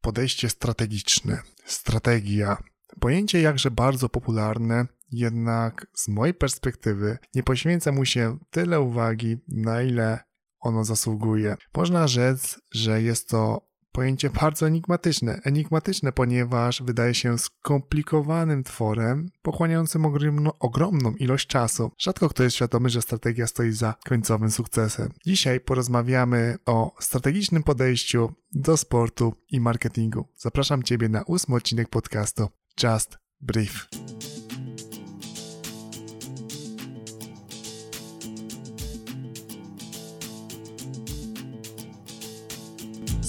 podejście 0.00 0.48
strategiczne, 0.48 1.42
strategia. 1.64 2.56
Pojęcie 3.00 3.40
jakże 3.40 3.70
bardzo 3.70 4.08
popularne, 4.08 4.86
jednak 5.12 5.86
z 5.94 6.08
mojej 6.08 6.34
perspektywy 6.34 7.18
nie 7.34 7.42
poświęca 7.42 7.92
mu 7.92 8.04
się 8.04 8.38
tyle 8.50 8.80
uwagi, 8.80 9.36
na 9.48 9.82
ile 9.82 10.18
ono 10.60 10.84
zasługuje. 10.84 11.56
Można 11.76 12.08
rzec, 12.08 12.60
że 12.74 13.02
jest 13.02 13.28
to 13.28 13.69
pojęcie 13.92 14.30
bardzo 14.30 14.66
enigmatyczne. 14.66 15.40
Enigmatyczne, 15.44 16.12
ponieważ 16.12 16.82
wydaje 16.82 17.14
się 17.14 17.38
skomplikowanym 17.38 18.64
tworem, 18.64 19.28
pochłaniającym 19.42 20.04
ogromno, 20.04 20.58
ogromną 20.58 21.12
ilość 21.12 21.46
czasu. 21.46 21.90
Rzadko 21.98 22.28
kto 22.28 22.42
jest 22.42 22.56
świadomy, 22.56 22.90
że 22.90 23.02
strategia 23.02 23.46
stoi 23.46 23.72
za 23.72 23.94
końcowym 24.08 24.50
sukcesem. 24.50 25.12
Dzisiaj 25.26 25.60
porozmawiamy 25.60 26.56
o 26.66 26.94
strategicznym 27.00 27.62
podejściu 27.62 28.32
do 28.52 28.76
sportu 28.76 29.34
i 29.50 29.60
marketingu. 29.60 30.28
Zapraszam 30.36 30.82
Ciebie 30.82 31.08
na 31.08 31.22
ósmy 31.22 31.54
odcinek 31.56 31.88
podcastu 31.88 32.48
Just 32.82 33.18
Brief. 33.40 33.88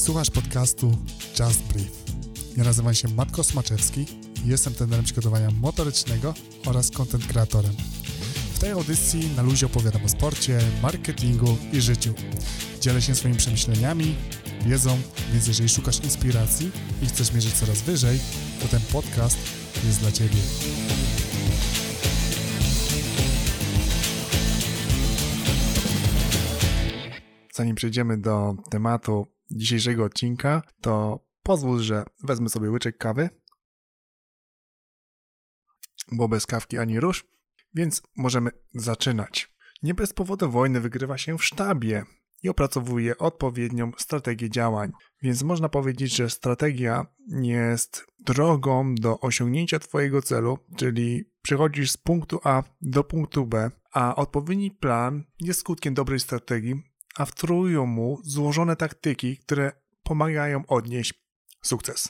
Słuchasz 0.01 0.29
podcastu 0.29 0.97
Just 1.39 1.63
Brief. 1.63 2.03
Ja 2.57 2.63
nazywam 2.63 2.93
się 2.93 3.07
Matko 3.07 3.43
Smaczewski 3.43 4.05
i 4.45 4.47
jestem 4.47 4.73
trenerem 4.73 5.05
przygotowania 5.05 5.51
motorycznego 5.51 6.33
oraz 6.65 6.91
content 6.91 7.27
kreatorem. 7.27 7.71
W 8.53 8.59
tej 8.59 8.71
audycji 8.71 9.29
na 9.35 9.41
luzie 9.41 9.65
opowiadam 9.65 10.05
o 10.05 10.09
sporcie, 10.09 10.59
marketingu 10.81 11.57
i 11.73 11.81
życiu. 11.81 12.13
Dzielę 12.79 13.01
się 13.01 13.15
swoimi 13.15 13.37
przemyśleniami, 13.37 14.15
wiedzą, 14.65 14.97
więc 15.33 15.47
jeżeli 15.47 15.69
szukasz 15.69 16.03
inspiracji 16.03 16.71
i 17.01 17.05
chcesz 17.05 17.33
mierzyć 17.33 17.53
coraz 17.53 17.81
wyżej, 17.81 18.19
to 18.61 18.67
ten 18.67 18.81
podcast 18.91 19.37
jest 19.85 19.99
dla 19.99 20.11
Ciebie. 20.11 20.37
Zanim 27.53 27.75
przejdziemy 27.75 28.17
do 28.17 28.55
tematu 28.69 29.27
dzisiejszego 29.55 30.03
odcinka, 30.03 30.61
to 30.81 31.25
pozwól, 31.43 31.79
że 31.79 32.03
wezmę 32.23 32.49
sobie 32.49 32.69
łyczek 32.69 32.97
kawy, 32.97 33.29
bo 36.11 36.27
bez 36.27 36.45
kawki 36.45 36.77
ani 36.77 36.99
rusz, 36.99 37.25
więc 37.73 38.01
możemy 38.17 38.51
zaczynać. 38.73 39.51
Nie 39.83 39.93
bez 39.93 40.13
powodu 40.13 40.51
wojny 40.51 40.79
wygrywa 40.79 41.17
się 41.17 41.37
w 41.37 41.45
sztabie 41.45 42.03
i 42.43 42.49
opracowuje 42.49 43.17
odpowiednią 43.17 43.91
strategię 43.97 44.49
działań. 44.49 44.91
Więc 45.21 45.43
można 45.43 45.69
powiedzieć, 45.69 46.15
że 46.15 46.29
strategia 46.29 47.05
jest 47.41 48.05
drogą 48.19 48.95
do 48.95 49.19
osiągnięcia 49.19 49.79
Twojego 49.79 50.21
celu, 50.21 50.57
czyli 50.77 51.25
przechodzisz 51.41 51.91
z 51.91 51.97
punktu 51.97 52.39
A 52.43 52.63
do 52.81 53.03
punktu 53.03 53.47
B, 53.47 53.71
a 53.93 54.15
odpowiedni 54.15 54.71
plan 54.71 55.23
jest 55.39 55.59
skutkiem 55.59 55.93
dobrej 55.93 56.19
strategii, 56.19 56.83
a 57.17 57.25
wtrują 57.25 57.85
mu 57.85 58.19
złożone 58.23 58.75
taktyki, 58.75 59.37
które 59.37 59.71
pomagają 60.03 60.65
odnieść 60.67 61.13
sukces. 61.61 62.09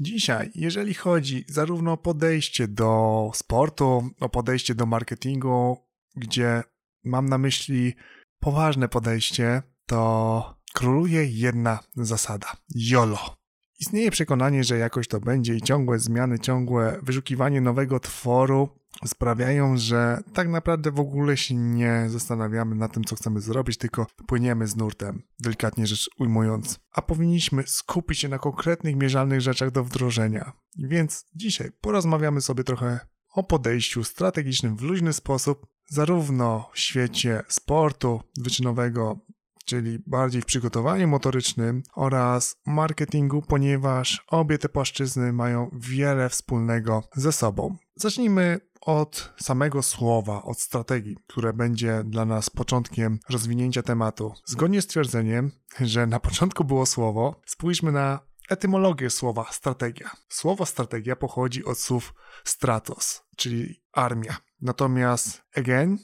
Dzisiaj, 0.00 0.50
jeżeli 0.54 0.94
chodzi 0.94 1.44
zarówno 1.48 1.92
o 1.92 1.96
podejście 1.96 2.68
do 2.68 3.30
sportu, 3.34 4.10
o 4.20 4.28
podejście 4.28 4.74
do 4.74 4.86
marketingu, 4.86 5.76
gdzie 6.16 6.62
mam 7.04 7.28
na 7.28 7.38
myśli 7.38 7.94
poważne 8.40 8.88
podejście, 8.88 9.62
to 9.86 10.54
króluje 10.74 11.24
jedna 11.24 11.78
zasada: 11.96 12.52
YOLO. 12.74 13.36
Istnieje 13.80 14.10
przekonanie, 14.10 14.64
że 14.64 14.78
jakoś 14.78 15.08
to 15.08 15.20
będzie 15.20 15.54
i 15.54 15.62
ciągłe 15.62 15.98
zmiany, 15.98 16.38
ciągłe 16.38 16.98
wyszukiwanie 17.02 17.60
nowego 17.60 18.00
tworu 18.00 18.81
sprawiają, 19.06 19.76
że 19.76 20.18
tak 20.32 20.48
naprawdę 20.48 20.90
w 20.90 21.00
ogóle 21.00 21.36
się 21.36 21.54
nie 21.54 22.04
zastanawiamy 22.08 22.74
nad 22.74 22.92
tym, 22.92 23.04
co 23.04 23.16
chcemy 23.16 23.40
zrobić, 23.40 23.76
tylko 23.76 24.06
płyniemy 24.26 24.66
z 24.66 24.76
nurtem, 24.76 25.22
delikatnie 25.40 25.86
rzecz 25.86 26.10
ujmując. 26.18 26.80
A 26.92 27.02
powinniśmy 27.02 27.62
skupić 27.66 28.18
się 28.18 28.28
na 28.28 28.38
konkretnych, 28.38 28.96
mierzalnych 28.96 29.40
rzeczach 29.40 29.70
do 29.70 29.84
wdrożenia. 29.84 30.52
Więc 30.78 31.26
dzisiaj 31.34 31.70
porozmawiamy 31.80 32.40
sobie 32.40 32.64
trochę 32.64 33.00
o 33.34 33.42
podejściu 33.42 34.04
strategicznym 34.04 34.76
w 34.76 34.82
luźny 34.82 35.12
sposób, 35.12 35.66
zarówno 35.88 36.70
w 36.72 36.78
świecie 36.78 37.42
sportu 37.48 38.20
wyczynowego, 38.36 39.18
czyli 39.64 39.98
bardziej 40.06 40.42
w 40.42 40.46
przygotowaniu 40.46 41.08
motorycznym 41.08 41.82
oraz 41.94 42.56
marketingu, 42.66 43.42
ponieważ 43.42 44.24
obie 44.28 44.58
te 44.58 44.68
płaszczyzny 44.68 45.32
mają 45.32 45.70
wiele 45.72 46.28
wspólnego 46.28 47.02
ze 47.16 47.32
sobą. 47.32 47.76
Zacznijmy 47.94 48.60
od 48.80 49.32
samego 49.40 49.82
słowa, 49.82 50.42
od 50.42 50.60
strategii, 50.60 51.16
które 51.26 51.52
będzie 51.52 52.02
dla 52.04 52.24
nas 52.24 52.50
początkiem 52.50 53.18
rozwinięcia 53.30 53.82
tematu. 53.82 54.32
Zgodnie 54.44 54.82
z 54.82 54.86
twierdzeniem, 54.86 55.50
że 55.80 56.06
na 56.06 56.20
początku 56.20 56.64
było 56.64 56.86
słowo, 56.86 57.40
spójrzmy 57.46 57.92
na 57.92 58.20
etymologię 58.50 59.10
słowa 59.10 59.46
strategia. 59.50 60.10
Słowo 60.28 60.66
strategia 60.66 61.16
pochodzi 61.16 61.64
od 61.64 61.78
słów 61.78 62.14
stratos, 62.44 63.22
czyli 63.36 63.82
armia. 63.92 64.36
Natomiast 64.60 65.42
again, 65.56 65.98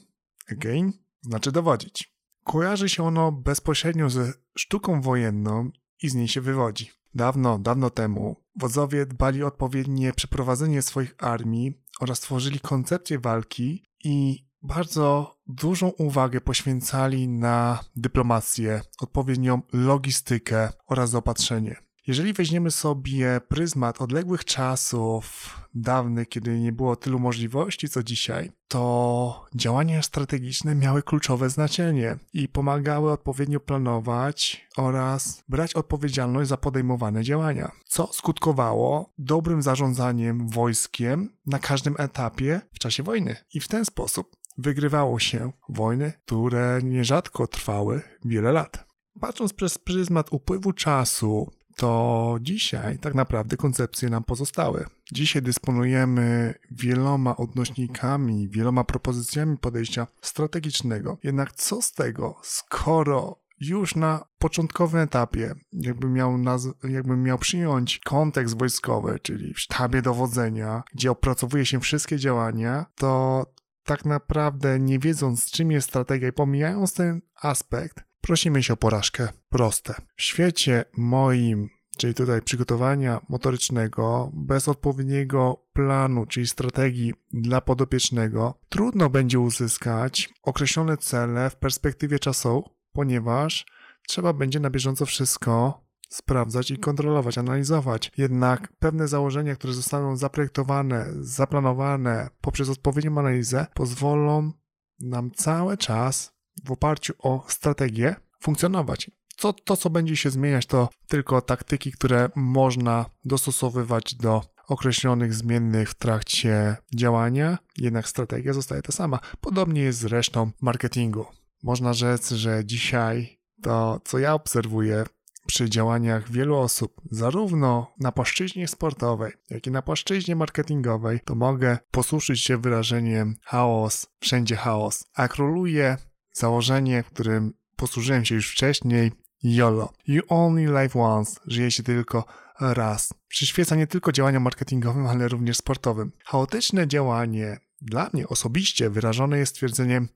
again 0.51 0.93
znaczy 1.21 1.51
dowodzić. 1.51 2.15
Kojarzy 2.43 2.89
się 2.89 3.03
ono 3.03 3.31
bezpośrednio 3.31 4.09
ze 4.09 4.33
sztuką 4.57 5.01
wojenną 5.01 5.71
i 6.03 6.09
z 6.09 6.15
niej 6.15 6.27
się 6.27 6.41
wywodzi. 6.41 6.91
Dawno, 7.13 7.59
dawno 7.59 7.89
temu 7.89 8.43
wodzowie 8.59 9.05
dbali 9.05 9.43
o 9.43 9.47
odpowiednie 9.47 10.13
przeprowadzenie 10.13 10.81
swoich 10.81 11.15
armii 11.17 11.81
oraz 11.99 12.19
tworzyli 12.19 12.59
koncepcję 12.59 13.19
walki 13.19 13.83
i 14.03 14.45
bardzo 14.61 15.37
dużą 15.47 15.87
uwagę 15.87 16.41
poświęcali 16.41 17.27
na 17.27 17.79
dyplomację, 17.95 18.81
odpowiednią 18.99 19.61
logistykę 19.73 20.69
oraz 20.87 21.09
zaopatrzenie. 21.09 21.88
Jeżeli 22.09 22.33
weźmiemy 22.33 22.71
sobie 22.71 23.41
pryzmat 23.47 24.01
odległych 24.01 24.45
czasów, 24.45 25.55
dawnych, 25.73 26.29
kiedy 26.29 26.59
nie 26.59 26.71
było 26.71 26.95
tylu 26.95 27.19
możliwości 27.19 27.89
co 27.89 28.03
dzisiaj, 28.03 28.51
to 28.67 29.45
działania 29.55 30.01
strategiczne 30.01 30.75
miały 30.75 31.03
kluczowe 31.03 31.49
znaczenie 31.49 32.17
i 32.33 32.47
pomagały 32.47 33.11
odpowiednio 33.11 33.59
planować 33.59 34.67
oraz 34.77 35.43
brać 35.49 35.73
odpowiedzialność 35.73 36.49
za 36.49 36.57
podejmowane 36.57 37.23
działania, 37.23 37.71
co 37.85 38.13
skutkowało 38.13 39.13
dobrym 39.17 39.61
zarządzaniem 39.61 40.47
wojskiem 40.47 41.29
na 41.45 41.59
każdym 41.59 41.95
etapie 41.97 42.61
w 42.73 42.79
czasie 42.79 43.03
wojny. 43.03 43.35
I 43.53 43.59
w 43.59 43.67
ten 43.67 43.85
sposób 43.85 44.35
wygrywało 44.57 45.19
się 45.19 45.51
wojny, 45.69 46.13
które 46.25 46.79
nierzadko 46.83 47.47
trwały 47.47 48.01
wiele 48.25 48.51
lat. 48.51 48.89
Patrząc 49.19 49.53
przez 49.53 49.77
pryzmat 49.77 50.27
upływu 50.33 50.73
czasu, 50.73 51.51
to 51.79 52.37
dzisiaj 52.41 52.99
tak 52.99 53.15
naprawdę 53.15 53.57
koncepcje 53.57 54.09
nam 54.09 54.23
pozostały. 54.23 54.85
Dzisiaj 55.11 55.41
dysponujemy 55.41 56.53
wieloma 56.71 57.37
odnośnikami, 57.37 58.49
wieloma 58.49 58.83
propozycjami 58.83 59.57
podejścia 59.57 60.07
strategicznego. 60.21 61.17
Jednak 61.23 61.53
co 61.53 61.81
z 61.81 61.91
tego, 61.91 62.35
skoro 62.43 63.39
już 63.59 63.95
na 63.95 64.25
początkowym 64.39 65.01
etapie, 65.01 65.55
jakbym 65.73 66.13
miał, 66.13 66.37
naz- 66.37 66.89
jakbym 66.89 67.23
miał 67.23 67.37
przyjąć 67.37 67.99
kontekst 67.99 68.57
wojskowy, 68.57 69.19
czyli 69.21 69.53
w 69.53 69.59
sztabie 69.59 70.01
dowodzenia, 70.01 70.83
gdzie 70.93 71.11
opracowuje 71.11 71.65
się 71.65 71.79
wszystkie 71.79 72.17
działania, 72.17 72.85
to 72.95 73.45
tak 73.83 74.05
naprawdę 74.05 74.79
nie 74.79 74.99
wiedząc 74.99 75.51
czym 75.51 75.71
jest 75.71 75.87
strategia 75.87 76.27
i 76.27 76.33
pomijając 76.33 76.93
ten 76.93 77.21
aspekt, 77.41 78.08
prosimy 78.21 78.63
się 78.63 78.73
o 78.73 78.77
porażkę. 78.77 79.27
Proste. 79.49 79.95
W 80.15 80.21
świecie 80.21 80.85
moim, 80.97 81.69
czyli 81.97 82.13
tutaj 82.13 82.41
przygotowania 82.41 83.21
motorycznego, 83.29 84.31
bez 84.33 84.67
odpowiedniego 84.67 85.65
planu, 85.73 86.25
czyli 86.25 86.47
strategii 86.47 87.13
dla 87.33 87.61
podopiecznego, 87.61 88.59
trudno 88.69 89.09
będzie 89.09 89.39
uzyskać 89.39 90.29
określone 90.43 90.97
cele 90.97 91.49
w 91.49 91.55
perspektywie 91.55 92.19
czasu, 92.19 92.63
ponieważ 92.91 93.65
trzeba 94.07 94.33
będzie 94.33 94.59
na 94.59 94.69
bieżąco 94.69 95.05
wszystko 95.05 95.83
sprawdzać 96.09 96.71
i 96.71 96.77
kontrolować, 96.77 97.37
analizować. 97.37 98.11
Jednak 98.17 98.73
pewne 98.79 99.07
założenia, 99.07 99.55
które 99.55 99.73
zostaną 99.73 100.15
zaprojektowane, 100.17 101.05
zaplanowane 101.19 102.29
poprzez 102.41 102.69
odpowiednią 102.69 103.17
analizę, 103.17 103.67
pozwolą 103.73 104.51
nam 104.99 105.31
cały 105.31 105.77
czas 105.77 106.38
w 106.65 106.71
oparciu 106.71 107.13
o 107.19 107.45
strategię 107.47 108.15
funkcjonować. 108.41 109.11
Co, 109.37 109.53
to, 109.53 109.77
co 109.77 109.89
będzie 109.89 110.15
się 110.17 110.29
zmieniać, 110.29 110.65
to 110.65 110.89
tylko 111.07 111.41
taktyki, 111.41 111.91
które 111.91 112.29
można 112.35 113.05
dostosowywać 113.25 114.15
do 114.15 114.41
określonych 114.67 115.33
zmiennych 115.33 115.89
w 115.89 115.95
trakcie 115.95 116.77
działania, 116.95 117.57
jednak 117.77 118.07
strategia 118.07 118.53
zostaje 118.53 118.81
ta 118.81 118.91
sama. 118.91 119.19
Podobnie 119.41 119.81
jest 119.81 119.99
z 119.99 120.05
resztą 120.05 120.51
marketingu. 120.61 121.25
Można 121.63 121.93
rzec, 121.93 122.31
że 122.31 122.65
dzisiaj 122.65 123.39
to, 123.61 124.01
co 124.03 124.19
ja 124.19 124.33
obserwuję, 124.33 125.03
przy 125.49 125.69
działaniach 125.69 126.31
wielu 126.31 126.57
osób, 126.57 127.01
zarówno 127.11 127.93
na 127.99 128.11
płaszczyźnie 128.11 128.67
sportowej, 128.67 129.31
jak 129.49 129.67
i 129.67 129.71
na 129.71 129.81
płaszczyźnie 129.81 130.35
marketingowej, 130.35 131.19
to 131.25 131.35
mogę 131.35 131.77
posłużyć 131.91 132.41
się 132.41 132.57
wyrażeniem 132.57 133.35
chaos, 133.43 134.07
wszędzie 134.19 134.55
chaos, 134.55 135.05
a 135.13 135.27
króluje 135.27 135.97
założenie, 136.33 137.03
którym 137.03 137.53
posłużyłem 137.75 138.25
się 138.25 138.35
już 138.35 138.51
wcześniej, 138.51 139.11
YOLO. 139.43 139.93
You 140.07 140.21
only 140.27 140.65
live 140.65 140.95
once. 140.95 141.39
Żyje 141.45 141.71
się 141.71 141.83
tylko 141.83 142.25
raz. 142.59 143.13
Przyświeca 143.27 143.75
nie 143.75 143.87
tylko 143.87 144.11
działaniom 144.11 144.43
marketingowym, 144.43 145.07
ale 145.07 145.27
również 145.27 145.57
sportowym. 145.57 146.11
Chaotyczne 146.25 146.87
działanie 146.87 147.59
dla 147.81 148.09
mnie 148.13 148.27
osobiście 148.27 148.89
wyrażone 148.89 149.37
jest 149.37 149.51
stwierdzeniem 149.51 150.07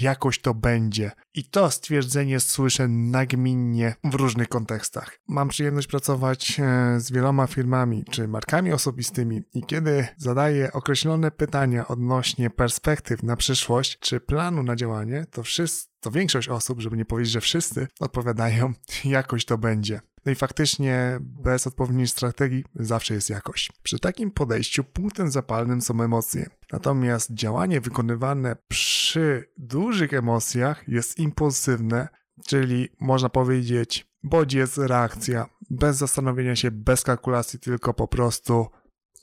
jakoś 0.00 0.38
to 0.38 0.54
będzie. 0.54 1.10
I 1.34 1.44
to 1.44 1.70
stwierdzenie 1.70 2.40
słyszę 2.40 2.88
nagminnie 2.88 3.94
w 4.04 4.14
różnych 4.14 4.48
kontekstach. 4.48 5.18
Mam 5.28 5.48
przyjemność 5.48 5.88
pracować 5.88 6.60
e, 6.60 7.00
z 7.00 7.12
wieloma 7.12 7.46
firmami 7.46 8.04
czy 8.10 8.28
markami 8.28 8.72
osobistymi 8.72 9.42
i 9.54 9.62
kiedy 9.62 10.06
zadaję 10.16 10.72
określone 10.72 11.30
pytania 11.30 11.88
odnośnie 11.88 12.50
perspektyw 12.50 13.22
na 13.22 13.36
przyszłość 13.36 13.98
czy 13.98 14.20
planu 14.20 14.62
na 14.62 14.76
działanie, 14.76 15.24
to 15.30 15.42
wszyscy 15.42 15.90
to 16.00 16.10
większość 16.10 16.48
osób, 16.48 16.80
żeby 16.80 16.96
nie 16.96 17.04
powiedzieć, 17.04 17.32
że 17.32 17.40
wszyscy 17.40 17.88
odpowiadają, 18.00 18.72
jakoś 19.04 19.44
to 19.44 19.58
będzie. 19.58 20.00
No 20.26 20.32
i 20.32 20.34
faktycznie 20.34 21.18
bez 21.20 21.66
odpowiedniej 21.66 22.08
strategii 22.08 22.64
zawsze 22.74 23.14
jest 23.14 23.30
jakość. 23.30 23.72
Przy 23.82 23.98
takim 23.98 24.30
podejściu 24.30 24.84
punktem 24.84 25.30
zapalnym 25.30 25.80
są 25.80 26.02
emocje. 26.02 26.50
Natomiast 26.72 27.34
działanie 27.34 27.80
wykonywane 27.80 28.56
przy 28.68 29.52
dużych 29.56 30.12
emocjach 30.12 30.88
jest 30.88 31.18
impulsywne, 31.18 32.08
czyli 32.46 32.88
można 33.00 33.28
powiedzieć 33.28 34.10
bodziec, 34.22 34.78
reakcja, 34.78 35.46
bez 35.70 35.96
zastanowienia 35.96 36.56
się, 36.56 36.70
bez 36.70 37.02
kalkulacji, 37.02 37.58
tylko 37.58 37.94
po 37.94 38.08
prostu 38.08 38.66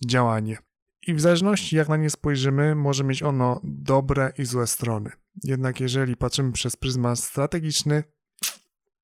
działanie. 0.07 0.57
I 1.07 1.13
w 1.13 1.21
zależności 1.21 1.75
jak 1.75 1.89
na 1.89 1.97
nie 1.97 2.09
spojrzymy, 2.09 2.75
może 2.75 3.03
mieć 3.03 3.23
ono 3.23 3.61
dobre 3.63 4.33
i 4.37 4.45
złe 4.45 4.67
strony. 4.67 5.11
Jednak 5.43 5.79
jeżeli 5.79 6.15
patrzymy 6.15 6.51
przez 6.51 6.75
pryzmat 6.75 7.19
strategiczny, 7.19 8.03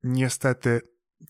niestety 0.04 0.82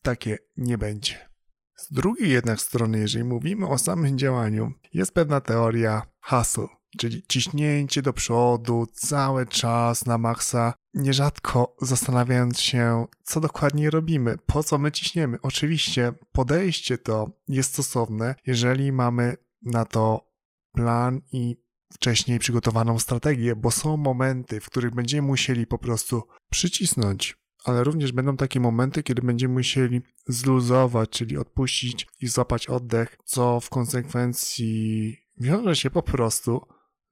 takie 0.01 0.37
nie 0.57 0.77
będzie. 0.77 1.29
Z 1.75 1.91
drugiej 1.91 2.29
jednak 2.29 2.61
strony, 2.61 2.99
jeżeli 2.99 3.23
mówimy 3.23 3.67
o 3.67 3.77
samym 3.77 4.17
działaniu, 4.17 4.71
jest 4.93 5.13
pewna 5.13 5.41
teoria 5.41 6.01
hustle, 6.21 6.67
czyli 6.97 7.23
ciśnięcie 7.27 8.01
do 8.01 8.13
przodu 8.13 8.87
cały 8.93 9.45
czas 9.45 10.05
na 10.05 10.17
maksa, 10.17 10.73
nierzadko 10.93 11.75
zastanawiając 11.81 12.59
się, 12.59 13.05
co 13.23 13.39
dokładnie 13.39 13.89
robimy, 13.89 14.37
po 14.45 14.63
co 14.63 14.77
my 14.77 14.91
ciśniemy. 14.91 15.37
Oczywiście 15.41 16.13
podejście 16.31 16.97
to 16.97 17.31
jest 17.47 17.73
stosowne, 17.73 18.35
jeżeli 18.45 18.91
mamy 18.91 19.37
na 19.61 19.85
to 19.85 20.31
plan 20.71 21.21
i 21.31 21.63
wcześniej 21.93 22.39
przygotowaną 22.39 22.99
strategię, 22.99 23.55
bo 23.55 23.71
są 23.71 23.97
momenty, 23.97 24.59
w 24.59 24.65
których 24.65 24.95
będziemy 24.95 25.27
musieli 25.27 25.67
po 25.67 25.77
prostu 25.77 26.23
przycisnąć, 26.49 27.42
ale 27.63 27.83
również 27.83 28.11
będą 28.11 28.37
takie 28.37 28.59
momenty, 28.59 29.03
kiedy 29.03 29.21
będziemy 29.21 29.53
musieli 29.53 30.01
zluzować, 30.27 31.09
czyli 31.09 31.37
odpuścić 31.37 32.07
i 32.21 32.27
złapać 32.27 32.67
oddech, 32.67 33.17
co 33.25 33.59
w 33.59 33.69
konsekwencji 33.69 35.17
wiąże 35.37 35.75
się 35.75 35.89
po 35.89 36.03
prostu 36.03 36.61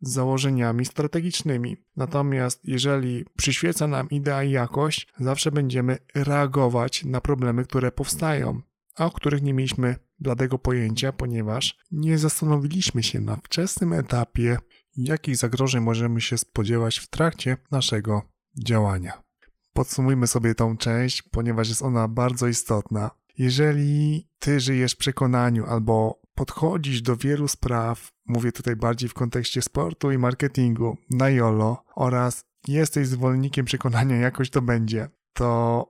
z 0.01 0.13
założeniami 0.13 0.86
strategicznymi. 0.86 1.77
Natomiast 1.95 2.59
jeżeli 2.63 3.25
przyświeca 3.38 3.88
nam 3.88 4.09
idea 4.09 4.44
i 4.44 4.51
jakość, 4.51 5.07
zawsze 5.19 5.51
będziemy 5.51 5.98
reagować 6.15 7.06
na 7.06 7.21
problemy, 7.21 7.63
które 7.63 7.92
powstają, 7.92 8.62
a 8.95 9.06
o 9.06 9.12
których 9.12 9.42
nie 9.42 9.53
mieliśmy 9.53 9.95
bladego 10.19 10.59
pojęcia, 10.59 11.12
ponieważ 11.12 11.77
nie 11.92 12.18
zastanowiliśmy 12.18 13.03
się 13.03 13.21
na 13.21 13.36
wczesnym 13.36 13.94
etapie, 13.94 14.57
jakich 14.98 15.38
zagrożeń 15.38 15.83
możemy 15.83 16.21
się 16.21 16.38
spodziewać 16.38 17.00
w 17.00 17.07
trakcie 17.07 17.57
naszego 17.71 18.21
działania. 18.63 19.31
Podsumujmy 19.73 20.27
sobie 20.27 20.56
tą 20.56 20.77
część, 20.77 21.21
ponieważ 21.21 21.69
jest 21.69 21.81
ona 21.81 22.07
bardzo 22.07 22.47
istotna. 22.47 23.12
Jeżeli 23.38 24.27
ty 24.39 24.59
żyjesz 24.59 24.94
w 24.94 24.97
przekonaniu 24.97 25.65
albo 25.65 26.21
podchodzisz 26.35 27.01
do 27.01 27.18
wielu 27.18 27.47
spraw, 27.47 28.12
mówię 28.25 28.51
tutaj 28.51 28.75
bardziej 28.75 29.09
w 29.09 29.13
kontekście 29.13 29.62
sportu 29.62 30.12
i 30.12 30.18
marketingu, 30.18 30.97
na 31.09 31.29
YOLO 31.29 31.83
oraz 31.95 32.45
jesteś 32.68 33.07
zwolennikiem 33.07 33.65
przekonania, 33.65 34.15
jakoś 34.15 34.50
to 34.50 34.62
będzie, 34.62 35.09
to 35.33 35.85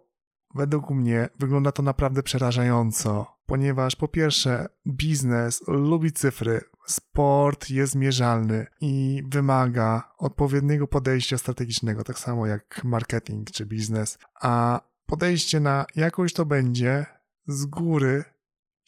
według 0.56 0.90
mnie 0.90 1.30
wygląda 1.40 1.72
to 1.72 1.84
naprawdę 1.84 2.24
przerażająco, 2.24 3.38
ponieważ 3.46 3.96
po 3.96 4.08
pierwsze 4.08 4.68
biznes 4.88 5.64
lubi 5.68 6.12
cyfry, 6.12 6.62
sport 6.92 7.70
jest 7.70 7.96
mierzalny 7.96 8.66
i 8.82 9.24
wymaga 9.28 10.12
odpowiedniego 10.18 10.88
podejścia 10.88 11.38
strategicznego, 11.38 12.04
tak 12.04 12.20
samo 12.20 12.48
jak 12.48 12.84
marketing 12.84 13.52
czy 13.52 13.66
biznes, 13.66 14.18
a 14.42 14.82
podejście 15.06 15.60
na 15.60 15.86
jakoś 15.96 16.34
to 16.34 16.46
będzie 16.46 17.06
z 17.48 17.66
góry 17.66 18.24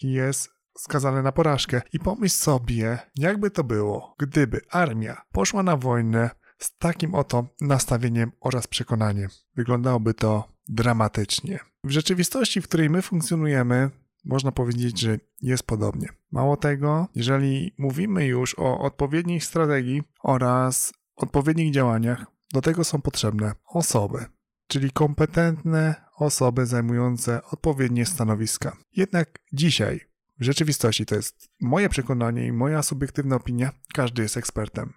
jest 0.02 0.50
skazane 0.78 1.22
na 1.22 1.32
porażkę. 1.32 1.82
I 1.94 2.00
pomyśl 2.00 2.36
sobie, 2.36 3.00
jakby 3.16 3.52
to 3.52 3.64
było, 3.64 4.16
gdyby 4.20 4.62
armia 4.70 5.22
poszła 5.32 5.64
na 5.64 5.78
wojnę 5.78 6.30
z 6.58 6.78
takim 6.78 7.16
oto 7.16 7.48
nastawieniem 7.62 8.32
oraz 8.42 8.68
przekonaniem. 8.68 9.30
Wyglądałoby 9.56 10.14
to 10.14 10.54
dramatycznie. 10.70 11.60
W 11.84 11.90
rzeczywistości, 11.90 12.62
w 12.62 12.68
której 12.68 12.90
my 12.90 13.02
funkcjonujemy, 13.02 13.90
można 14.26 14.52
powiedzieć, 14.52 15.00
że 15.00 15.18
jest 15.42 15.64
podobnie. 15.64 16.08
Mało 16.32 16.58
tego, 16.58 17.08
jeżeli 17.16 17.74
mówimy 17.78 18.26
już 18.26 18.60
o 18.60 18.80
odpowiedniej 18.80 19.42
strategii 19.42 20.04
oraz 20.24 20.94
odpowiednich 21.16 21.74
działaniach, 21.74 22.26
do 22.54 22.62
tego 22.62 22.84
są 22.84 23.02
potrzebne 23.02 23.56
osoby, 23.66 24.26
czyli 24.68 24.92
kompetentne 24.92 25.96
osoby 26.18 26.66
zajmujące 26.66 27.44
odpowiednie 27.44 28.06
stanowiska. 28.06 28.78
Jednak 28.96 29.40
dzisiaj, 29.54 30.00
w 30.40 30.44
rzeczywistości, 30.44 31.06
to 31.06 31.16
jest 31.16 31.50
moje 31.62 31.90
przekonanie 31.90 32.48
i 32.48 32.52
moja 32.52 32.84
subiektywna 32.84 33.36
opinia, 33.36 33.72
każdy 33.94 34.22
jest 34.22 34.38
ekspertem. 34.38 34.94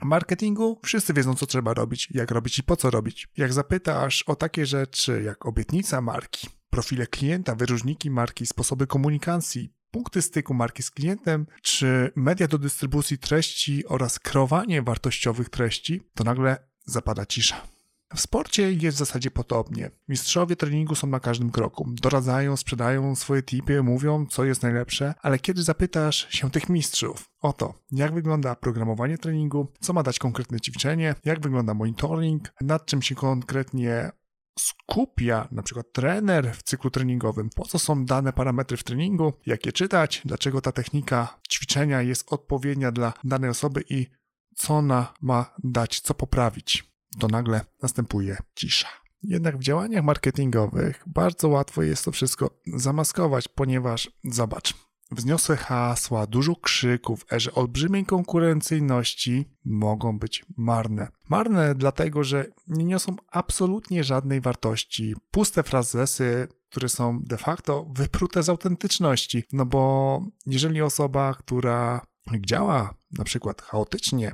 W 0.00 0.04
marketingu 0.04 0.80
wszyscy 0.82 1.12
wiedzą, 1.12 1.34
co 1.34 1.46
trzeba 1.46 1.74
robić, 1.74 2.08
jak 2.10 2.30
robić 2.30 2.58
i 2.58 2.62
po 2.62 2.76
co 2.76 2.90
robić. 2.90 3.28
Jak 3.36 3.52
zapytasz 3.52 4.22
o 4.22 4.36
takie 4.36 4.66
rzeczy 4.66 5.22
jak 5.22 5.46
obietnica 5.46 6.00
marki, 6.00 6.48
profile 6.74 7.06
klienta, 7.06 7.54
wyróżniki 7.54 8.10
marki, 8.10 8.46
sposoby 8.46 8.86
komunikacji, 8.86 9.72
punkty 9.90 10.22
styku 10.22 10.54
marki 10.54 10.82
z 10.82 10.90
klientem, 10.90 11.46
czy 11.62 12.12
media 12.16 12.48
do 12.48 12.58
dystrybucji 12.58 13.18
treści 13.18 13.86
oraz 13.86 14.18
kreowanie 14.18 14.82
wartościowych 14.82 15.48
treści, 15.48 16.00
to 16.14 16.24
nagle 16.24 16.56
zapada 16.84 17.26
cisza. 17.26 17.66
W 18.14 18.20
sporcie 18.20 18.72
jest 18.72 18.96
w 18.96 18.98
zasadzie 18.98 19.30
podobnie. 19.30 19.90
Mistrzowie 20.08 20.56
treningu 20.56 20.94
są 20.94 21.06
na 21.06 21.20
każdym 21.20 21.50
kroku. 21.50 21.90
Doradzają, 22.02 22.56
sprzedają 22.56 23.16
swoje 23.16 23.42
tipy, 23.42 23.82
mówią, 23.82 24.26
co 24.26 24.44
jest 24.44 24.62
najlepsze, 24.62 25.14
ale 25.22 25.38
kiedy 25.38 25.62
zapytasz 25.62 26.26
się 26.30 26.50
tych 26.50 26.68
mistrzów 26.68 27.30
o 27.40 27.52
to, 27.52 27.74
jak 27.90 28.14
wygląda 28.14 28.54
programowanie 28.54 29.18
treningu, 29.18 29.72
co 29.80 29.92
ma 29.92 30.02
dać 30.02 30.18
konkretne 30.18 30.60
ćwiczenie, 30.60 31.14
jak 31.24 31.40
wygląda 31.40 31.74
monitoring, 31.74 32.52
nad 32.60 32.86
czym 32.86 33.02
się 33.02 33.14
konkretnie 33.14 34.10
skupia 34.58 35.48
na 35.50 35.62
przykład 35.62 35.92
trener 35.92 36.54
w 36.56 36.62
cyklu 36.62 36.90
treningowym, 36.90 37.50
po 37.56 37.64
co 37.64 37.78
są 37.78 38.04
dane 38.04 38.32
parametry 38.32 38.76
w 38.76 38.84
treningu, 38.84 39.32
jak 39.46 39.66
je 39.66 39.72
czytać, 39.72 40.22
dlaczego 40.24 40.60
ta 40.60 40.72
technika 40.72 41.38
ćwiczenia 41.50 42.02
jest 42.02 42.32
odpowiednia 42.32 42.92
dla 42.92 43.12
danej 43.24 43.50
osoby 43.50 43.84
i 43.90 44.06
co 44.56 44.74
ona 44.74 45.14
ma 45.20 45.54
dać, 45.64 46.00
co 46.00 46.14
poprawić? 46.14 46.94
To 47.18 47.28
nagle 47.28 47.60
następuje 47.82 48.36
cisza. 48.54 48.88
Jednak 49.22 49.58
w 49.58 49.62
działaniach 49.62 50.04
marketingowych 50.04 51.02
bardzo 51.06 51.48
łatwo 51.48 51.82
jest 51.82 52.04
to 52.04 52.12
wszystko 52.12 52.50
zamaskować, 52.74 53.48
ponieważ 53.48 54.10
zobacz, 54.24 54.74
wzniosłe 55.10 55.56
hasła, 55.56 56.26
dużo 56.26 56.56
krzyków, 56.56 57.26
erze 57.32 57.54
olbrzymiej 57.54 58.06
konkurencyjności 58.06 59.44
mogą 59.64 60.18
być 60.18 60.44
marne. 60.56 61.08
Marne 61.28 61.74
dlatego, 61.74 62.24
że 62.24 62.46
nie 62.66 62.84
niosą 62.84 63.16
absolutnie 63.30 64.04
żadnej 64.04 64.40
wartości. 64.40 65.14
Puste 65.30 65.62
frazesy, 65.62 66.48
które 66.70 66.88
są 66.88 67.20
de 67.22 67.36
facto 67.36 67.86
wyprute 67.94 68.42
z 68.42 68.48
autentyczności. 68.48 69.44
No 69.52 69.66
bo 69.66 70.22
jeżeli 70.46 70.82
osoba, 70.82 71.34
która 71.34 72.00
działa 72.46 72.94
na 73.18 73.24
przykład 73.24 73.62
chaotycznie, 73.62 74.32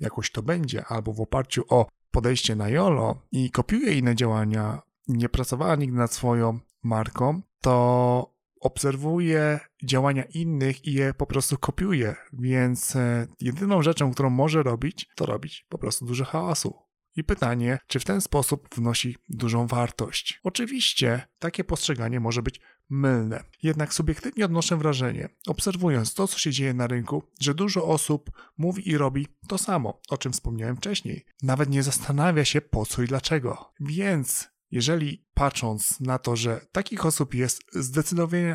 jakoś 0.00 0.30
to 0.30 0.42
będzie, 0.42 0.84
albo 0.84 1.12
w 1.12 1.20
oparciu 1.20 1.64
o 1.68 1.86
podejście 2.10 2.56
na 2.56 2.68
YOLO 2.68 3.22
i 3.32 3.50
kopiuje 3.50 3.98
inne 3.98 4.16
działania, 4.16 4.82
nie 5.08 5.28
pracowała 5.28 5.76
nigdy 5.76 5.98
nad 5.98 6.12
swoją 6.12 6.58
marką, 6.82 7.42
to 7.60 8.32
obserwuje 8.62 9.60
działania 9.84 10.24
innych 10.24 10.84
i 10.84 10.92
je 10.92 11.14
po 11.14 11.26
prostu 11.26 11.58
kopiuje. 11.58 12.14
Więc 12.32 12.96
e, 12.96 13.26
jedyną 13.40 13.82
rzeczą, 13.82 14.12
którą 14.12 14.30
może 14.30 14.62
robić, 14.62 15.08
to 15.16 15.26
robić 15.26 15.66
po 15.68 15.78
prostu 15.78 16.06
dużo 16.06 16.24
chaosu. 16.24 16.74
I 17.16 17.24
pytanie, 17.24 17.78
czy 17.86 18.00
w 18.00 18.04
ten 18.04 18.20
sposób 18.20 18.68
wnosi 18.74 19.16
dużą 19.28 19.66
wartość? 19.66 20.40
Oczywiście 20.42 21.28
takie 21.38 21.64
postrzeganie 21.64 22.20
może 22.20 22.42
być 22.42 22.60
mylne. 22.90 23.44
Jednak 23.62 23.94
subiektywnie 23.94 24.44
odnoszę 24.44 24.76
wrażenie, 24.76 25.28
obserwując 25.46 26.14
to, 26.14 26.28
co 26.28 26.38
się 26.38 26.50
dzieje 26.50 26.74
na 26.74 26.86
rynku, 26.86 27.22
że 27.40 27.54
dużo 27.54 27.84
osób 27.84 28.30
mówi 28.58 28.88
i 28.88 28.98
robi 28.98 29.26
to 29.48 29.58
samo, 29.58 30.00
o 30.10 30.18
czym 30.18 30.32
wspomniałem 30.32 30.76
wcześniej. 30.76 31.24
Nawet 31.42 31.70
nie 31.70 31.82
zastanawia 31.82 32.44
się 32.44 32.60
po 32.60 32.86
co 32.86 33.02
i 33.02 33.06
dlaczego. 33.06 33.72
Więc 33.80 34.51
jeżeli 34.72 35.24
patrząc 35.34 36.00
na 36.00 36.18
to, 36.18 36.36
że 36.36 36.60
takich 36.72 37.06
osób 37.06 37.34
jest 37.34 37.62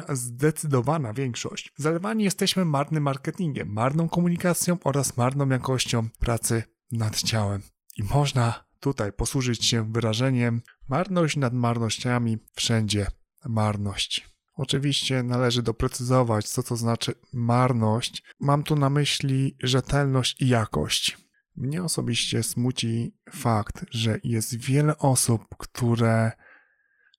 zdecydowana, 0.07 1.13
większość, 1.13 1.73
zalewani 1.77 2.23
jesteśmy 2.23 2.65
marnym 2.65 3.03
marketingiem, 3.03 3.73
marną 3.73 4.09
komunikacją 4.09 4.77
oraz 4.83 5.17
marną 5.17 5.49
jakością 5.49 6.09
pracy 6.19 6.63
nad 6.91 7.21
ciałem. 7.21 7.61
I 7.97 8.03
można 8.03 8.65
tutaj 8.79 9.13
posłużyć 9.13 9.65
się 9.65 9.91
wyrażeniem 9.91 10.61
marność 10.89 11.37
nad 11.37 11.53
marnościami, 11.53 12.37
wszędzie 12.55 13.07
marność. 13.45 14.29
Oczywiście 14.53 15.23
należy 15.23 15.63
doprecyzować, 15.63 16.49
co 16.49 16.63
to 16.63 16.75
znaczy 16.75 17.13
marność. 17.33 18.23
Mam 18.39 18.63
tu 18.63 18.75
na 18.75 18.89
myśli 18.89 19.55
rzetelność 19.63 20.41
i 20.41 20.47
jakość. 20.47 21.26
Mnie 21.57 21.83
osobiście 21.83 22.43
smuci 22.43 23.15
fakt, 23.31 23.85
że 23.91 24.19
jest 24.23 24.55
wiele 24.55 24.97
osób, 24.97 25.45
które 25.57 26.31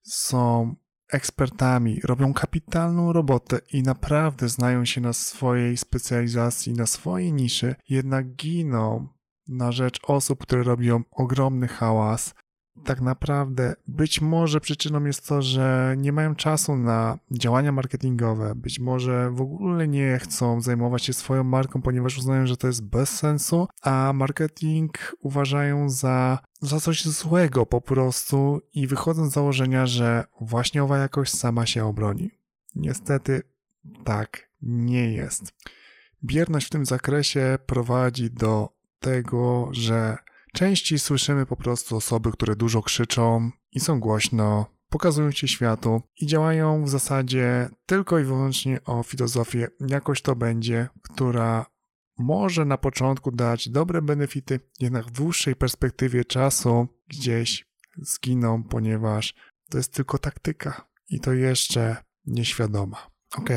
są 0.03 0.75
ekspertami, 1.11 1.99
robią 2.03 2.33
kapitalną 2.33 3.13
robotę 3.13 3.59
i 3.73 3.83
naprawdę 3.83 4.49
znają 4.49 4.85
się 4.85 5.01
na 5.01 5.13
swojej 5.13 5.77
specjalizacji, 5.77 6.73
na 6.73 6.85
swojej 6.85 7.33
niszy, 7.33 7.75
jednak 7.89 8.35
giną 8.35 9.07
na 9.47 9.71
rzecz 9.71 9.99
osób, 10.03 10.39
które 10.39 10.63
robią 10.63 11.03
ogromny 11.11 11.67
hałas, 11.67 12.33
tak 12.83 13.01
naprawdę 13.01 13.75
być 13.87 14.21
może 14.21 14.61
przyczyną 14.61 15.05
jest 15.05 15.27
to, 15.27 15.41
że 15.41 15.95
nie 15.97 16.11
mają 16.11 16.35
czasu 16.35 16.75
na 16.75 17.19
działania 17.31 17.71
marketingowe, 17.71 18.55
być 18.55 18.79
może 18.79 19.31
w 19.31 19.41
ogóle 19.41 19.87
nie 19.87 20.19
chcą 20.19 20.61
zajmować 20.61 21.03
się 21.03 21.13
swoją 21.13 21.43
marką, 21.43 21.81
ponieważ 21.81 22.17
uznają, 22.17 22.47
że 22.47 22.57
to 22.57 22.67
jest 22.67 22.83
bez 22.83 23.09
sensu, 23.09 23.67
a 23.81 24.11
marketing 24.13 25.15
uważają 25.21 25.89
za, 25.89 26.39
za 26.61 26.79
coś 26.79 27.05
złego 27.05 27.65
po 27.65 27.81
prostu 27.81 28.61
i 28.73 28.87
wychodzą 28.87 29.29
z 29.29 29.33
założenia, 29.33 29.85
że 29.85 30.23
właśnie 30.41 30.83
owa 30.83 30.97
jakość 30.97 31.37
sama 31.37 31.65
się 31.65 31.85
obroni. 31.85 32.31
Niestety 32.75 33.41
tak 34.03 34.49
nie 34.61 35.13
jest. 35.13 35.53
Bierność 36.23 36.67
w 36.67 36.69
tym 36.69 36.85
zakresie 36.85 37.57
prowadzi 37.65 38.31
do 38.31 38.69
tego, 38.99 39.69
że 39.71 40.17
Częściej 40.59 40.99
słyszymy 40.99 41.45
po 41.45 41.55
prostu 41.55 41.95
osoby, 41.95 42.31
które 42.31 42.55
dużo 42.55 42.81
krzyczą 42.81 43.51
i 43.71 43.79
są 43.79 43.99
głośno, 43.99 44.65
pokazują 44.89 45.31
się 45.31 45.47
światu 45.47 46.01
i 46.21 46.27
działają 46.27 46.83
w 46.83 46.89
zasadzie 46.89 47.69
tylko 47.85 48.19
i 48.19 48.23
wyłącznie 48.23 48.83
o 48.83 49.03
filozofię, 49.03 49.67
jakoś 49.87 50.21
to 50.21 50.35
będzie, 50.35 50.87
która 51.01 51.65
może 52.17 52.65
na 52.65 52.77
początku 52.77 53.31
dać 53.31 53.69
dobre 53.69 54.01
benefity, 54.01 54.59
jednak 54.79 55.05
w 55.05 55.11
dłuższej 55.11 55.55
perspektywie 55.55 56.25
czasu 56.25 56.87
gdzieś 57.07 57.65
zginą, 57.97 58.63
ponieważ 58.63 59.33
to 59.69 59.77
jest 59.77 59.93
tylko 59.93 60.17
taktyka 60.17 60.89
i 61.09 61.19
to 61.19 61.33
jeszcze 61.33 61.95
nieświadoma. 62.25 63.11
Ok, 63.37 63.49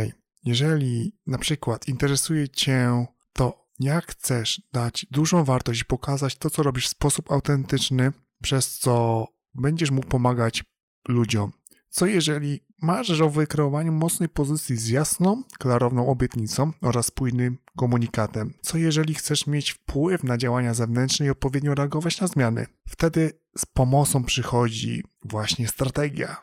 jeżeli 0.44 1.16
na 1.26 1.38
przykład 1.38 1.88
interesuje 1.88 2.48
Cię 2.48 3.06
to, 3.32 3.61
jak 3.80 4.06
chcesz 4.06 4.62
dać 4.72 5.06
dużą 5.10 5.44
wartość 5.44 5.80
i 5.80 5.84
pokazać 5.84 6.36
to, 6.36 6.50
co 6.50 6.62
robisz 6.62 6.86
w 6.86 6.90
sposób 6.90 7.32
autentyczny, 7.32 8.12
przez 8.42 8.78
co 8.78 9.26
będziesz 9.54 9.90
mógł 9.90 10.08
pomagać 10.08 10.64
ludziom. 11.08 11.52
Co 11.88 12.06
jeżeli 12.06 12.60
marzysz 12.82 13.20
o 13.20 13.30
wykreowaniu 13.30 13.92
mocnej 13.92 14.28
pozycji 14.28 14.76
z 14.76 14.88
jasną, 14.88 15.42
klarowną 15.58 16.08
obietnicą 16.08 16.72
oraz 16.80 17.06
spójnym 17.06 17.58
komunikatem? 17.76 18.54
Co 18.62 18.78
jeżeli 18.78 19.14
chcesz 19.14 19.46
mieć 19.46 19.70
wpływ 19.70 20.24
na 20.24 20.38
działania 20.38 20.74
zewnętrzne 20.74 21.26
i 21.26 21.30
odpowiednio 21.30 21.74
reagować 21.74 22.20
na 22.20 22.26
zmiany? 22.26 22.66
Wtedy 22.88 23.32
z 23.58 23.66
pomocą 23.66 24.24
przychodzi 24.24 25.04
właśnie 25.24 25.68
strategia. 25.68 26.36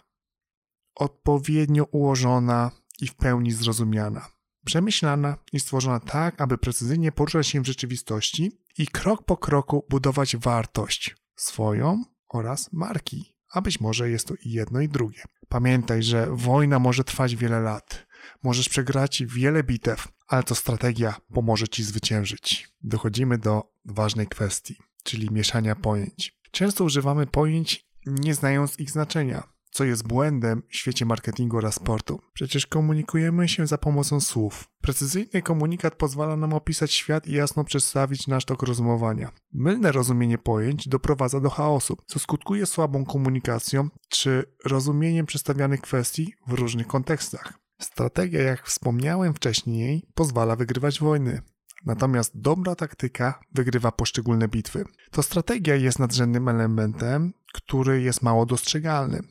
Odpowiednio 0.95 1.83
ułożona 1.83 2.71
i 3.01 3.07
w 3.07 3.15
pełni 3.15 3.51
zrozumiana 3.51 4.38
przemyślana 4.65 5.37
i 5.53 5.59
stworzona 5.59 5.99
tak, 5.99 6.41
aby 6.41 6.57
precyzyjnie 6.57 7.11
poruszać 7.11 7.47
się 7.47 7.61
w 7.61 7.67
rzeczywistości 7.67 8.51
i 8.77 8.87
krok 8.87 9.23
po 9.23 9.37
kroku 9.37 9.85
budować 9.89 10.37
wartość 10.37 11.15
swoją 11.35 12.03
oraz 12.29 12.73
marki. 12.73 13.35
A 13.51 13.61
być 13.61 13.79
może 13.79 14.09
jest 14.09 14.27
to 14.27 14.33
i 14.35 14.51
jedno 14.51 14.81
i 14.81 14.89
drugie. 14.89 15.23
Pamiętaj, 15.49 16.03
że 16.03 16.27
wojna 16.31 16.79
może 16.79 17.03
trwać 17.03 17.35
wiele 17.35 17.59
lat. 17.59 18.07
Możesz 18.43 18.69
przegrać 18.69 19.23
wiele 19.27 19.63
bitew, 19.63 20.07
ale 20.27 20.43
to 20.43 20.55
strategia 20.55 21.15
pomoże 21.33 21.67
ci 21.67 21.83
zwyciężyć. 21.83 22.69
Dochodzimy 22.81 23.37
do 23.37 23.73
ważnej 23.85 24.27
kwestii, 24.27 24.75
czyli 25.03 25.29
mieszania 25.31 25.75
pojęć. 25.75 26.39
Często 26.51 26.83
używamy 26.83 27.27
pojęć 27.27 27.85
nie 28.05 28.33
znając 28.33 28.79
ich 28.79 28.91
znaczenia 28.91 29.58
co 29.79 29.85
jest 29.85 30.07
błędem 30.07 30.63
w 30.69 30.75
świecie 30.75 31.05
marketingu 31.05 31.57
oraz 31.57 31.75
sportu. 31.75 32.19
Przecież 32.33 32.67
komunikujemy 32.67 33.47
się 33.47 33.67
za 33.67 33.77
pomocą 33.77 34.19
słów. 34.19 34.69
Precyzyjny 34.81 35.41
komunikat 35.41 35.95
pozwala 35.95 36.35
nam 36.35 36.53
opisać 36.53 36.93
świat 36.93 37.27
i 37.27 37.33
jasno 37.33 37.63
przedstawić 37.63 38.27
nasz 38.27 38.45
tok 38.45 38.63
rozumowania. 38.63 39.31
Mylne 39.53 39.91
rozumienie 39.91 40.37
pojęć 40.37 40.87
doprowadza 40.87 41.39
do 41.39 41.49
chaosu, 41.49 41.97
co 42.07 42.19
skutkuje 42.19 42.65
słabą 42.65 43.05
komunikacją 43.05 43.89
czy 44.09 44.43
rozumieniem 44.65 45.25
przedstawianych 45.25 45.81
kwestii 45.81 46.33
w 46.47 46.53
różnych 46.53 46.87
kontekstach. 46.87 47.53
Strategia, 47.81 48.41
jak 48.41 48.67
wspomniałem 48.67 49.33
wcześniej, 49.33 50.03
pozwala 50.13 50.55
wygrywać 50.55 50.99
wojny. 50.99 51.41
Natomiast 51.85 52.31
dobra 52.39 52.75
taktyka 52.75 53.39
wygrywa 53.53 53.91
poszczególne 53.91 54.47
bitwy. 54.47 54.85
To 55.11 55.23
strategia 55.23 55.75
jest 55.75 55.99
nadrzędnym 55.99 56.49
elementem, 56.49 57.33
który 57.53 58.01
jest 58.01 58.21
mało 58.21 58.45
dostrzegalny. 58.45 59.21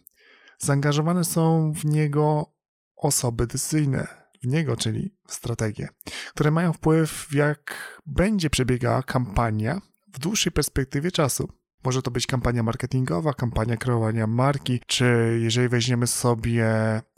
Zaangażowane 0.58 1.24
są 1.24 1.72
w 1.72 1.84
niego 1.84 2.52
osoby 2.96 3.46
decyzyjne, 3.46 4.06
w 4.42 4.46
niego, 4.46 4.76
czyli 4.76 5.14
w 5.26 5.34
strategię, 5.34 5.88
które 6.34 6.50
mają 6.50 6.72
wpływ, 6.72 7.28
jak 7.32 7.92
będzie 8.06 8.50
przebiegała 8.50 9.02
kampania 9.02 9.80
w 10.14 10.18
dłuższej 10.18 10.52
perspektywie 10.52 11.10
czasu. 11.10 11.48
Może 11.84 12.02
to 12.02 12.10
być 12.10 12.26
kampania 12.26 12.62
marketingowa, 12.62 13.34
kampania 13.34 13.76
kreowania 13.76 14.26
marki, 14.26 14.80
czy 14.86 15.38
jeżeli 15.42 15.68
weźmiemy 15.68 16.06
sobie 16.06 16.66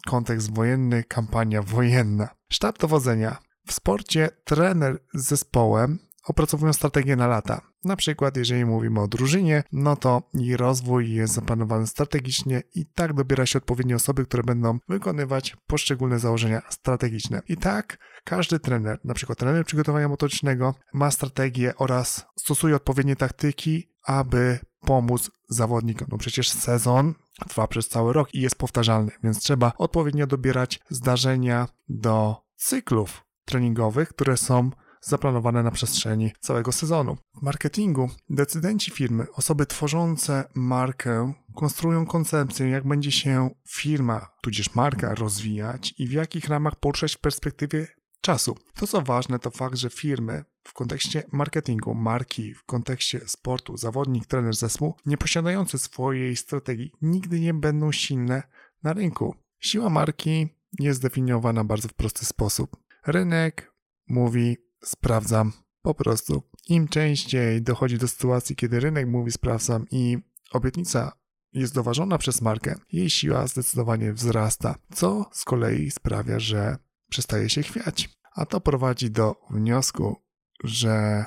kontekst 0.06 0.54
wojenny, 0.54 1.04
kampania 1.04 1.62
wojenna. 1.62 2.28
Sztab 2.52 2.78
dowodzenia. 2.78 3.38
W 3.66 3.72
sporcie 3.72 4.28
trener 4.44 4.98
z 5.14 5.22
zespołem 5.28 5.98
opracowują 6.24 6.72
strategię 6.72 7.16
na 7.16 7.26
lata. 7.26 7.60
Na 7.84 7.96
przykład, 7.96 8.36
jeżeli 8.36 8.64
mówimy 8.64 9.00
o 9.00 9.08
drużynie, 9.08 9.62
no 9.72 9.96
to 9.96 10.22
jej 10.34 10.56
rozwój 10.56 11.12
jest 11.12 11.34
zaplanowany 11.34 11.86
strategicznie 11.86 12.62
i 12.74 12.86
tak 12.86 13.12
dobiera 13.12 13.46
się 13.46 13.58
odpowiednie 13.58 13.96
osoby, 13.96 14.24
które 14.24 14.42
będą 14.42 14.78
wykonywać 14.88 15.56
poszczególne 15.66 16.18
założenia 16.18 16.62
strategiczne. 16.68 17.42
I 17.48 17.56
tak 17.56 17.98
każdy 18.24 18.58
trener, 18.58 18.98
na 19.04 19.14
przykład 19.14 19.38
trener 19.38 19.64
przygotowania 19.64 20.08
motorycznego, 20.08 20.74
ma 20.92 21.10
strategię 21.10 21.76
oraz 21.76 22.26
stosuje 22.36 22.76
odpowiednie 22.76 23.16
taktyki, 23.16 23.88
aby 24.04 24.58
pomóc 24.80 25.30
zawodnikom. 25.48 26.08
No 26.10 26.18
przecież 26.18 26.50
sezon 26.50 27.14
trwa 27.48 27.66
przez 27.66 27.88
cały 27.88 28.12
rok 28.12 28.34
i 28.34 28.40
jest 28.40 28.56
powtarzalny, 28.56 29.10
więc 29.22 29.40
trzeba 29.40 29.72
odpowiednio 29.78 30.26
dobierać 30.26 30.80
zdarzenia 30.90 31.68
do 31.88 32.36
cyklów 32.56 33.24
treningowych, 33.44 34.08
które 34.08 34.36
są 34.36 34.70
zaplanowane 35.00 35.62
na 35.62 35.70
przestrzeni 35.70 36.32
całego 36.40 36.72
sezonu. 36.72 37.16
W 37.34 37.42
marketingu 37.42 38.10
decydenci 38.30 38.90
firmy, 38.90 39.26
osoby 39.32 39.66
tworzące 39.66 40.44
markę, 40.54 41.32
konstruują 41.54 42.06
koncepcję, 42.06 42.68
jak 42.68 42.88
będzie 42.88 43.12
się 43.12 43.50
firma, 43.68 44.28
tudzież 44.42 44.74
marka 44.74 45.14
rozwijać 45.14 45.94
i 45.98 46.06
w 46.06 46.12
jakich 46.12 46.48
ramach 46.48 46.76
poruszać 46.76 47.16
w 47.16 47.20
perspektywie 47.20 47.86
czasu. 48.20 48.56
To 48.74 48.86
co 48.86 49.02
ważne, 49.02 49.38
to 49.38 49.50
fakt, 49.50 49.76
że 49.76 49.90
firmy 49.90 50.44
w 50.64 50.72
kontekście 50.72 51.22
marketingu, 51.32 51.94
marki, 51.94 52.54
w 52.54 52.64
kontekście 52.64 53.20
sportu, 53.26 53.76
zawodnik, 53.76 54.26
trener, 54.26 54.56
zespół, 54.56 54.94
nie 55.06 55.16
posiadające 55.16 55.78
swojej 55.78 56.36
strategii, 56.36 56.92
nigdy 57.02 57.40
nie 57.40 57.54
będą 57.54 57.92
silne 57.92 58.42
na 58.82 58.92
rynku. 58.92 59.34
Siła 59.60 59.90
marki 59.90 60.48
jest 60.78 61.00
zdefiniowana 61.00 61.64
bardzo 61.64 61.88
w 61.88 61.94
prosty 61.94 62.26
sposób. 62.26 62.76
Rynek 63.06 63.72
mówi 64.08 64.56
sprawdzam 64.84 65.52
po 65.82 65.94
prostu. 65.94 66.42
Im 66.68 66.88
częściej 66.88 67.62
dochodzi 67.62 67.98
do 67.98 68.08
sytuacji, 68.08 68.56
kiedy 68.56 68.80
rynek 68.80 69.08
mówi 69.08 69.32
sprawdzam 69.32 69.86
i 69.90 70.18
obietnica 70.52 71.12
jest 71.52 71.74
doważona 71.74 72.18
przez 72.18 72.40
markę, 72.40 72.74
jej 72.92 73.10
siła 73.10 73.46
zdecydowanie 73.46 74.12
wzrasta, 74.12 74.74
co 74.94 75.30
z 75.32 75.44
kolei 75.44 75.90
sprawia, 75.90 76.38
że 76.38 76.76
przestaje 77.10 77.50
się 77.50 77.62
chwiać. 77.62 78.10
A 78.34 78.46
to 78.46 78.60
prowadzi 78.60 79.10
do 79.10 79.36
wniosku, 79.50 80.16
że 80.64 81.24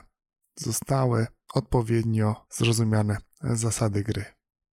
zostały 0.55 1.27
odpowiednio 1.53 2.45
zrozumiane 2.49 3.17
zasady 3.41 4.03
gry. 4.03 4.25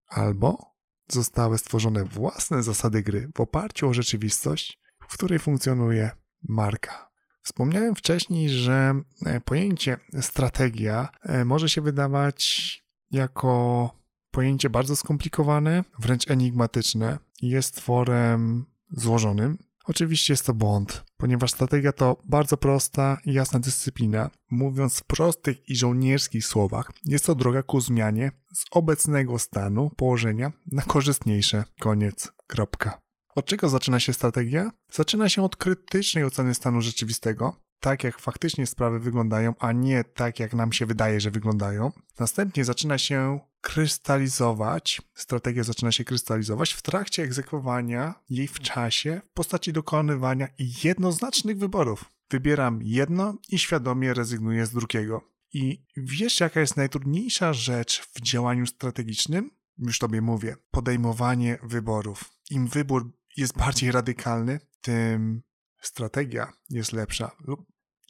Albo 0.08 0.76
zostały 1.08 1.58
stworzone 1.58 2.06
własne 2.06 2.64
zasady 2.64 3.04
gry 3.04 3.32
w 3.36 3.40
oparciu 3.40 3.90
o 3.90 3.94
rzeczywistość, 3.94 4.80
w 5.02 5.14
której 5.14 5.40
funkcjonuje 5.40 6.12
marka. 6.44 7.09
Wspomniałem 7.42 7.96
wcześniej, 7.96 8.50
że 8.50 9.02
e, 9.26 9.42
pojęcie 9.42 9.98
strategia 10.22 11.10
e, 11.24 11.46
może 11.46 11.70
się 11.70 11.82
wydawać 11.82 12.80
jako 13.12 13.90
pojęcie 14.32 14.70
bardzo 14.70 14.96
skomplikowane, 14.96 15.84
wręcz 16.00 16.32
enigmatyczne 16.32 17.18
i 17.42 17.50
jest 17.50 17.76
tworem 17.76 18.66
złożonym. 18.92 19.58
Oczywiście 19.86 20.34
jest 20.34 20.46
to 20.46 20.54
błąd, 20.54 21.04
ponieważ 21.18 21.52
strategia 21.52 21.92
to 21.92 22.18
bardzo 22.26 22.58
prosta 22.58 23.18
i 23.26 23.34
jasna 23.34 23.60
dyscyplina. 23.60 24.30
Mówiąc 24.52 25.00
w 25.00 25.04
prostych 25.04 25.70
i 25.70 25.76
żołnierskich 25.76 26.46
słowach, 26.46 26.92
jest 27.06 27.26
to 27.26 27.36
droga 27.36 27.64
ku 27.64 27.82
zmianie 27.82 28.32
z 28.54 28.66
obecnego 28.72 29.40
stanu 29.40 29.90
położenia 29.90 30.52
na 30.72 30.82
korzystniejsze. 30.82 31.64
Koniec. 31.80 32.32
Kropka. 32.48 33.09
Od 33.36 33.46
czego 33.46 33.70
zaczyna 33.70 34.00
się 34.00 34.14
strategia? 34.14 34.72
Zaczyna 34.92 35.30
się 35.30 35.44
od 35.44 35.56
krytycznej 35.56 36.24
oceny 36.24 36.54
stanu 36.54 36.82
rzeczywistego, 36.82 37.56
tak 37.80 38.04
jak 38.04 38.20
faktycznie 38.20 38.68
sprawy 38.68 39.00
wyglądają, 39.00 39.54
a 39.60 39.72
nie 39.72 40.04
tak 40.04 40.40
jak 40.40 40.54
nam 40.54 40.74
się 40.74 40.86
wydaje, 40.86 41.22
że 41.22 41.32
wyglądają. 41.32 41.92
Następnie 42.20 42.66
zaczyna 42.66 42.98
się 42.98 43.40
krystalizować, 43.62 45.02
strategia 45.14 45.64
zaczyna 45.64 45.92
się 45.92 46.04
krystalizować 46.04 46.74
w 46.74 46.82
trakcie 46.82 47.24
egzekwowania 47.24 48.14
jej 48.30 48.48
w 48.48 48.60
czasie 48.60 49.22
w 49.26 49.34
postaci 49.34 49.74
dokonywania 49.74 50.48
jednoznacznych 50.84 51.58
wyborów. 51.58 52.06
Wybieram 52.32 52.80
jedno 52.84 53.38
i 53.50 53.60
świadomie 53.60 54.14
rezygnuję 54.14 54.66
z 54.66 54.72
drugiego. 54.72 55.22
I 55.54 55.84
wiesz, 55.98 56.40
jaka 56.40 56.60
jest 56.60 56.78
najtrudniejsza 56.78 57.54
rzecz 57.54 58.02
w 58.14 58.22
działaniu 58.22 58.66
strategicznym? 58.66 59.52
Już 59.78 60.00
tobie 60.00 60.22
mówię. 60.22 60.56
Podejmowanie 60.72 61.58
wyborów. 61.64 62.24
Im 62.52 62.68
wybór 62.68 63.12
jest 63.40 63.58
bardziej 63.58 63.92
radykalny, 63.92 64.60
tym 64.82 65.42
strategia 65.82 66.54
jest 66.70 66.94
lepsza 66.94 67.32
lub 67.48 67.60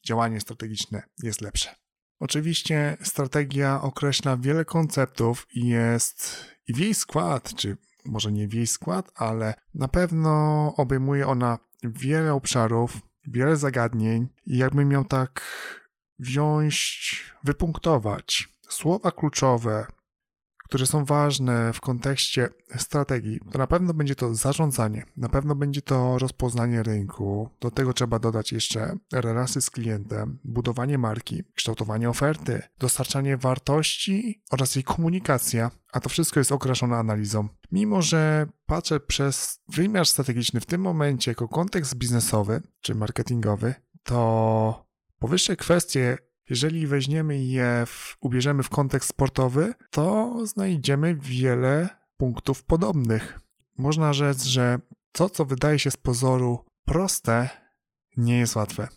działanie 0.06 0.40
strategiczne 0.40 1.04
jest 1.24 1.42
lepsze. 1.42 1.76
Oczywiście 2.20 2.98
strategia 3.04 3.82
określa 3.82 4.38
wiele 4.38 4.66
konceptów 4.66 5.48
i 5.54 5.68
jest 5.68 6.46
i 6.68 6.74
w 6.74 6.78
jej 6.78 6.94
skład, 6.94 7.56
czy 7.56 7.78
może 8.06 8.32
nie 8.32 8.48
w 8.48 8.54
jej 8.54 8.68
skład, 8.68 9.12
ale 9.16 9.54
na 9.74 9.88
pewno 9.88 10.74
obejmuje 10.78 11.28
ona 11.28 11.60
wiele 11.84 12.34
obszarów, 12.34 13.02
wiele 13.28 13.58
zagadnień 13.58 14.28
i 14.46 14.58
jakbym 14.58 14.90
miał 14.90 15.06
tak 15.06 15.42
wziąć, 16.20 17.00
wypunktować 17.44 18.50
słowa 18.70 19.12
kluczowe, 19.12 19.86
które 20.70 20.86
są 20.86 21.06
ważne 21.06 21.74
w 21.74 21.82
kontekście 21.82 22.50
strategii, 22.78 23.40
to 23.52 23.58
na 23.58 23.68
pewno 23.68 23.94
będzie 23.94 24.16
to 24.16 24.36
zarządzanie, 24.36 25.06
na 25.18 25.30
pewno 25.30 25.56
będzie 25.56 25.82
to 25.82 26.20
rozpoznanie 26.20 26.84
rynku. 26.84 27.50
Do 27.60 27.72
tego 27.72 27.94
trzeba 27.94 28.20
dodać 28.20 28.52
jeszcze 28.52 28.98
relacje 29.14 29.62
z 29.62 29.70
klientem, 29.70 30.40
budowanie 30.44 30.98
marki, 30.98 31.44
kształtowanie 31.56 32.10
oferty, 32.10 32.62
dostarczanie 32.80 33.38
wartości 33.38 34.44
oraz 34.52 34.76
jej 34.76 34.84
komunikacja, 34.84 35.72
a 35.92 36.00
to 36.00 36.10
wszystko 36.10 36.40
jest 36.40 36.52
okraszone 36.52 36.96
analizą. 36.96 37.48
Mimo, 37.72 38.02
że 38.02 38.48
patrzę 38.66 39.00
przez 39.00 39.60
wymiar 39.70 40.06
strategiczny 40.06 40.60
w 40.60 40.66
tym 40.66 40.82
momencie 40.82 41.32
jako 41.32 41.48
kontekst 41.48 41.96
biznesowy 41.96 42.62
czy 42.82 42.96
marketingowy, 42.96 43.74
to 44.04 44.90
powyższe 45.20 45.56
kwestie 45.56 46.18
jeżeli 46.50 46.88
weźmiemy 46.88 47.44
je, 47.44 47.84
w, 47.86 48.18
ubierzemy 48.22 48.64
w 48.64 48.70
kontekst 48.70 49.10
sportowy, 49.10 49.74
to 49.92 50.36
znajdziemy 50.46 51.16
wiele 51.16 51.90
punktów 52.18 52.64
podobnych. 52.64 53.40
Można 53.78 54.14
rzec, 54.14 54.44
że 54.44 54.80
to, 55.12 55.30
co 55.30 55.46
wydaje 55.46 55.80
się 55.80 55.92
z 55.92 55.98
pozoru 55.98 56.66
proste, 56.86 57.50
nie 58.18 58.38
jest 58.38 58.56
łatwe, 58.56 58.88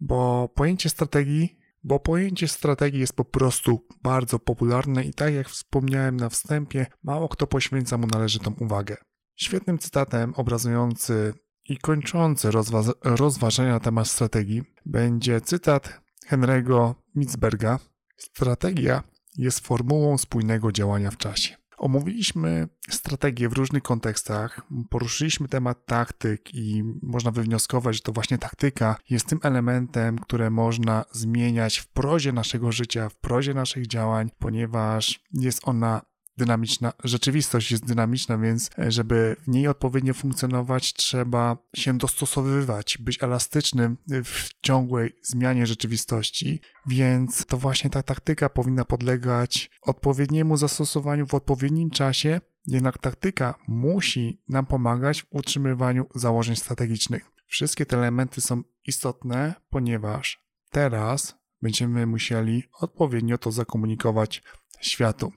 bo 0.00 0.48
pojęcie 0.54 0.88
strategii, 0.88 1.58
bo 1.84 2.00
pojęcie 2.00 2.48
strategii 2.48 3.00
jest 3.00 3.16
po 3.16 3.24
prostu 3.24 3.86
bardzo 4.02 4.38
popularne 4.38 5.04
i 5.04 5.14
tak 5.14 5.34
jak 5.34 5.48
wspomniałem 5.48 6.16
na 6.16 6.28
wstępie, 6.28 6.86
mało 7.02 7.28
kto 7.28 7.46
poświęca 7.46 7.98
mu 7.98 8.06
należytą 8.06 8.54
uwagę. 8.60 8.96
Świetnym 9.36 9.78
cytatem 9.78 10.34
obrazujący 10.34 11.34
i 11.68 11.78
kończący 11.78 12.48
rozwa- 12.48 12.92
rozważania 13.02 13.72
na 13.72 13.80
temat 13.80 14.08
strategii 14.08 14.62
będzie 14.86 15.40
cytat 15.40 16.05
Henry'ego 16.30 16.94
Mitzberga, 17.14 17.78
strategia 18.16 19.02
jest 19.36 19.60
formułą 19.60 20.18
spójnego 20.18 20.72
działania 20.72 21.10
w 21.10 21.16
czasie. 21.16 21.56
Omówiliśmy 21.78 22.68
strategię 22.90 23.48
w 23.48 23.52
różnych 23.52 23.82
kontekstach, 23.82 24.60
poruszyliśmy 24.90 25.48
temat 25.48 25.86
taktyk 25.86 26.54
i 26.54 26.82
można 27.02 27.30
wywnioskować, 27.30 27.96
że 27.96 28.02
to 28.02 28.12
właśnie 28.12 28.38
taktyka 28.38 28.96
jest 29.10 29.26
tym 29.26 29.40
elementem, 29.42 30.18
które 30.18 30.50
można 30.50 31.04
zmieniać 31.12 31.78
w 31.78 31.88
prozie 31.88 32.32
naszego 32.32 32.72
życia, 32.72 33.08
w 33.08 33.16
prozie 33.16 33.54
naszych 33.54 33.86
działań, 33.86 34.30
ponieważ 34.38 35.20
jest 35.32 35.68
ona 35.68 36.02
dynamiczna, 36.36 36.92
rzeczywistość 37.04 37.70
jest 37.70 37.84
dynamiczna, 37.84 38.38
więc 38.38 38.70
e, 38.78 38.90
żeby 38.90 39.36
w 39.42 39.48
niej 39.48 39.68
odpowiednio 39.68 40.14
funkcjonować, 40.14 40.94
trzeba 40.94 41.56
się 41.76 41.98
dostosowywać, 41.98 42.98
być 42.98 43.22
elastycznym 43.22 43.96
w 44.24 44.48
ciągłej 44.62 45.12
zmianie 45.22 45.66
rzeczywistości, 45.66 46.60
więc 46.86 47.46
to 47.46 47.56
właśnie 47.56 47.90
ta 47.90 48.02
taktyka 48.02 48.48
powinna 48.48 48.84
podlegać 48.84 49.70
odpowiedniemu 49.82 50.56
zastosowaniu 50.56 51.26
w 51.26 51.34
odpowiednim 51.34 51.90
czasie, 51.90 52.40
jednak 52.66 52.98
taktyka 52.98 53.54
musi 53.68 54.42
nam 54.48 54.66
pomagać 54.66 55.22
w 55.22 55.26
utrzymywaniu 55.30 56.06
założeń 56.14 56.56
strategicznych. 56.56 57.30
Wszystkie 57.46 57.86
te 57.86 57.96
elementy 57.96 58.40
są 58.40 58.62
istotne, 58.86 59.54
ponieważ 59.70 60.46
teraz 60.70 61.36
będziemy 61.62 62.06
musieli 62.06 62.62
odpowiednio 62.80 63.38
to 63.38 63.52
zakomunikować 63.52 64.42
światu 64.80 65.32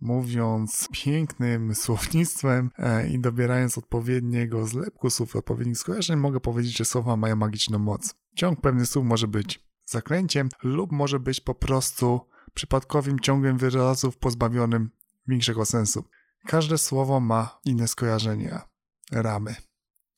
mówiąc 0.00 0.88
pięknym 0.92 1.74
słownictwem 1.74 2.70
e, 2.78 3.08
i 3.08 3.20
dobierając 3.20 3.78
odpowiedniego 3.78 4.66
zlepku 4.66 5.10
słów, 5.10 5.36
odpowiednich 5.36 5.78
skojarzeń, 5.78 6.18
mogę 6.18 6.40
powiedzieć, 6.40 6.76
że 6.76 6.84
słowa 6.84 7.16
mają 7.16 7.36
magiczną 7.36 7.78
moc. 7.78 8.14
Ciąg 8.34 8.60
pewnych 8.60 8.86
słów 8.86 9.06
może 9.06 9.28
być 9.28 9.64
zaklęciem 9.86 10.48
lub 10.62 10.92
może 10.92 11.20
być 11.20 11.40
po 11.40 11.54
prostu 11.54 12.20
przypadkowym 12.54 13.20
ciągiem 13.20 13.58
wyrazów 13.58 14.18
pozbawionym 14.18 14.90
większego 15.26 15.64
sensu. 15.64 16.04
Każde 16.46 16.78
słowo 16.78 17.20
ma 17.20 17.60
inne 17.64 17.88
skojarzenia, 17.88 18.68
ramy. 19.12 19.54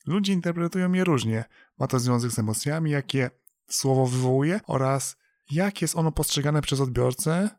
Ludzie 0.05 0.33
interpretują 0.33 0.93
je 0.93 1.03
różnie. 1.03 1.45
Ma 1.79 1.87
to 1.87 1.99
związek 1.99 2.31
z 2.31 2.39
emocjami, 2.39 2.91
jakie 2.91 3.29
słowo 3.69 4.05
wywołuje 4.05 4.59
oraz 4.67 5.17
jak 5.51 5.81
jest 5.81 5.95
ono 5.95 6.11
postrzegane 6.11 6.61
przez 6.61 6.79
odbiorcę 6.79 7.49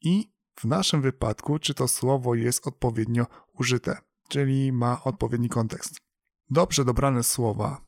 i 0.00 0.33
w 0.56 0.64
naszym 0.64 1.02
wypadku, 1.02 1.58
czy 1.58 1.74
to 1.74 1.88
słowo 1.88 2.34
jest 2.34 2.66
odpowiednio 2.66 3.26
użyte, 3.58 3.98
czyli 4.28 4.72
ma 4.72 5.04
odpowiedni 5.04 5.48
kontekst. 5.48 5.96
Dobrze 6.50 6.84
dobrane 6.84 7.22
słowa 7.22 7.84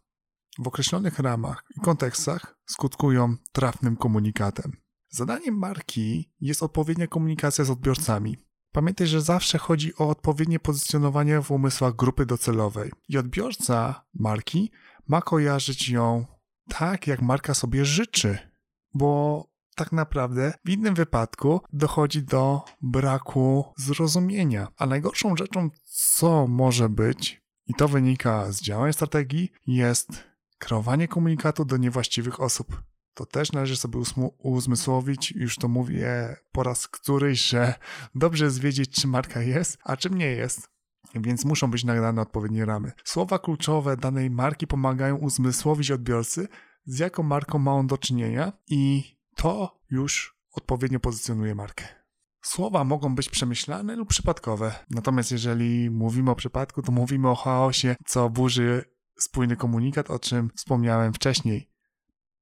w 0.59 0.69
określonych 0.69 1.19
ramach 1.19 1.65
i 1.77 1.81
kontekstach 1.81 2.57
skutkują 2.67 3.37
trafnym 3.53 3.97
komunikatem. 3.97 4.73
Zadaniem 5.09 5.59
marki 5.59 6.33
jest 6.41 6.63
odpowiednia 6.63 7.07
komunikacja 7.07 7.65
z 7.65 7.71
odbiorcami. 7.71 8.37
Pamiętaj, 8.73 9.07
że 9.07 9.21
zawsze 9.21 9.59
chodzi 9.59 9.97
o 9.97 10.09
odpowiednie 10.09 10.61
pozycjonowanie 10.61 11.43
w 11.43 11.51
umysłach 11.51 11.97
grupy 11.97 12.27
docelowej 12.27 12.93
i 13.09 13.19
odbiorca 13.19 14.05
marki 14.15 14.71
ma 15.09 15.23
kojarzyć 15.23 15.89
ją 15.89 16.27
tak, 16.69 17.07
jak 17.07 17.23
marka 17.23 17.55
sobie 17.55 17.85
życzy, 17.85 18.39
bo 18.95 19.45
tak 19.77 19.93
naprawdę 19.93 20.53
w 20.65 20.71
innym 20.71 20.95
wypadku 20.95 21.61
dochodzi 21.73 22.23
do 22.23 22.63
braku 22.83 23.65
zrozumienia. 23.77 24.69
A 24.77 24.87
najgorszą 24.87 25.37
rzeczą, 25.37 25.71
co 25.85 26.47
może 26.47 26.89
być, 26.89 27.43
i 27.67 27.75
to 27.75 27.89
wynika 27.89 28.53
z 28.53 28.61
działań 28.61 28.93
strategii, 28.93 29.53
jest 29.67 30.25
kreowanie 30.59 31.09
komunikatu 31.09 31.65
do 31.65 31.77
niewłaściwych 31.77 32.41
osób. 32.41 32.83
To 33.15 33.27
też 33.27 33.53
należy 33.53 33.77
sobie 33.77 34.01
uzmysłowić, 34.39 35.31
już 35.31 35.57
to 35.57 35.69
mówię 35.69 36.37
po 36.53 36.63
raz 36.63 36.89
któryś, 36.89 37.41
że 37.41 37.75
dobrze 38.15 38.45
jest 38.45 38.61
wiedzieć, 38.61 38.91
czy 38.91 39.09
marka 39.09 39.43
jest, 39.43 39.79
a 39.85 39.97
czym 39.97 40.19
nie 40.19 40.31
jest 40.31 40.77
więc 41.15 41.45
muszą 41.45 41.71
być 41.71 41.85
nagrane 41.85 42.23
odpowiednie 42.23 42.65
ramy. 42.65 42.93
Słowa 43.05 43.39
kluczowe 43.39 43.97
danej 43.97 44.31
marki 44.31 44.67
pomagają 44.67 45.17
uzmysłowić 45.17 45.91
odbiorcy, 45.91 46.49
z 46.85 46.99
jaką 46.99 47.23
marką 47.23 47.59
ma 47.59 47.73
on 47.73 47.87
do 47.87 47.99
czynienia 47.99 48.53
i 48.69 49.16
to 49.37 49.81
już 49.91 50.37
odpowiednio 50.53 51.01
pozycjonuje 51.01 51.55
markę. 51.55 51.85
Słowa 52.43 52.85
mogą 52.85 53.15
być 53.15 53.29
przemyślane 53.29 53.97
lub 53.97 54.09
przypadkowe, 54.09 54.75
natomiast 54.91 55.33
jeżeli 55.33 55.91
mówimy 55.91 56.31
o 56.31 56.35
przypadku, 56.35 56.83
to 56.83 56.93
mówimy 56.93 57.31
o 57.31 57.35
chaosie, 57.35 57.97
co 58.07 58.31
burzy 58.31 58.85
spójny 59.19 59.57
komunikat, 59.57 60.11
o 60.11 60.19
czym 60.19 60.51
wspomniałem 60.57 61.13
wcześniej. 61.13 61.71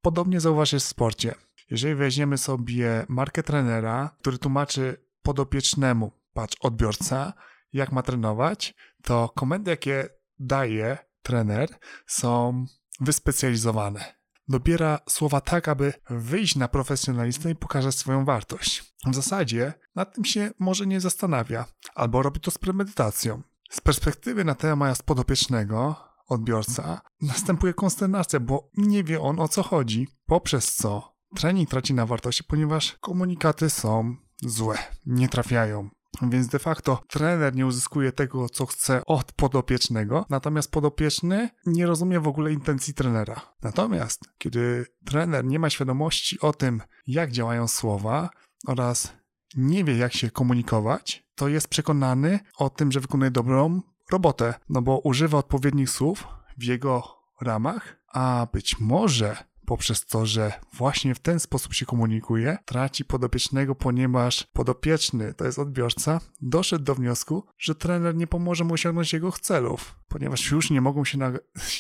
Podobnie 0.00 0.40
zauważysz 0.40 0.82
w 0.82 0.86
sporcie. 0.86 1.34
Jeżeli 1.70 1.94
weźmiemy 1.94 2.38
sobie 2.38 3.06
markę 3.08 3.42
trenera, 3.42 4.16
który 4.18 4.38
tłumaczy 4.38 5.06
podopiecznemu, 5.22 6.12
patrz, 6.32 6.56
odbiorca, 6.60 7.32
jak 7.72 7.92
ma 7.92 8.02
trenować, 8.02 8.74
to 9.02 9.28
komendy, 9.28 9.70
jakie 9.70 10.08
daje 10.38 10.98
trener, 11.22 11.68
są 12.06 12.66
wyspecjalizowane. 13.00 14.23
Dobiera 14.48 14.98
słowa 15.08 15.40
tak, 15.40 15.68
aby 15.68 15.92
wyjść 16.10 16.56
na 16.56 16.68
profesjonalistę 16.68 17.50
i 17.50 17.54
pokazać 17.54 17.94
swoją 17.94 18.24
wartość. 18.24 18.94
W 19.06 19.14
zasadzie 19.14 19.72
nad 19.94 20.14
tym 20.14 20.24
się 20.24 20.50
może 20.58 20.86
nie 20.86 21.00
zastanawia, 21.00 21.64
albo 21.94 22.22
robi 22.22 22.40
to 22.40 22.50
z 22.50 22.58
premedytacją. 22.58 23.42
Z 23.70 23.80
perspektywy 23.80 24.44
na 24.44 24.54
temat 24.54 25.02
podopiecznego, 25.02 25.96
odbiorca, 26.28 27.00
następuje 27.20 27.74
konsternacja, 27.74 28.40
bo 28.40 28.70
nie 28.76 29.04
wie 29.04 29.20
on 29.20 29.40
o 29.40 29.48
co 29.48 29.62
chodzi, 29.62 30.08
poprzez 30.26 30.74
co 30.74 31.14
trening 31.34 31.70
traci 31.70 31.94
na 31.94 32.06
wartości, 32.06 32.44
ponieważ 32.44 32.96
komunikaty 33.00 33.70
są 33.70 34.16
złe, 34.42 34.78
nie 35.06 35.28
trafiają. 35.28 35.90
Więc 36.22 36.48
de 36.48 36.58
facto 36.58 37.02
trener 37.08 37.54
nie 37.54 37.66
uzyskuje 37.66 38.12
tego, 38.12 38.48
co 38.48 38.66
chce 38.66 39.02
od 39.06 39.32
podopiecznego, 39.32 40.26
natomiast 40.30 40.70
podopieczny 40.70 41.48
nie 41.66 41.86
rozumie 41.86 42.20
w 42.20 42.28
ogóle 42.28 42.52
intencji 42.52 42.94
trenera. 42.94 43.40
Natomiast 43.62 44.20
kiedy 44.38 44.86
trener 45.04 45.44
nie 45.44 45.58
ma 45.58 45.70
świadomości 45.70 46.40
o 46.40 46.52
tym, 46.52 46.82
jak 47.06 47.32
działają 47.32 47.68
słowa 47.68 48.30
oraz 48.66 49.12
nie 49.56 49.84
wie, 49.84 49.96
jak 49.96 50.12
się 50.12 50.30
komunikować, 50.30 51.26
to 51.34 51.48
jest 51.48 51.68
przekonany 51.68 52.38
o 52.58 52.70
tym, 52.70 52.92
że 52.92 53.00
wykonuje 53.00 53.30
dobrą 53.30 53.80
robotę, 54.12 54.54
no 54.68 54.82
bo 54.82 54.98
używa 54.98 55.38
odpowiednich 55.38 55.90
słów 55.90 56.26
w 56.58 56.64
jego 56.64 57.18
ramach, 57.40 57.96
a 58.12 58.46
być 58.52 58.80
może 58.80 59.36
poprzez 59.66 60.06
to, 60.06 60.26
że 60.26 60.52
właśnie 60.72 61.14
w 61.14 61.18
ten 61.18 61.40
sposób 61.40 61.74
się 61.74 61.86
komunikuje, 61.86 62.58
traci 62.64 63.04
podopiecznego, 63.04 63.74
ponieważ 63.74 64.46
podopieczny, 64.52 65.34
to 65.34 65.44
jest 65.44 65.58
odbiorca, 65.58 66.20
doszedł 66.40 66.84
do 66.84 66.94
wniosku, 66.94 67.44
że 67.58 67.74
trener 67.74 68.14
nie 68.14 68.26
pomoże 68.26 68.64
mu 68.64 68.74
osiągnąć 68.74 69.12
jego 69.12 69.32
celów, 69.32 69.98
ponieważ 70.08 70.50
już 70.50 70.70
nie 70.70 70.80
mogą 70.80 71.04
się, 71.04 71.18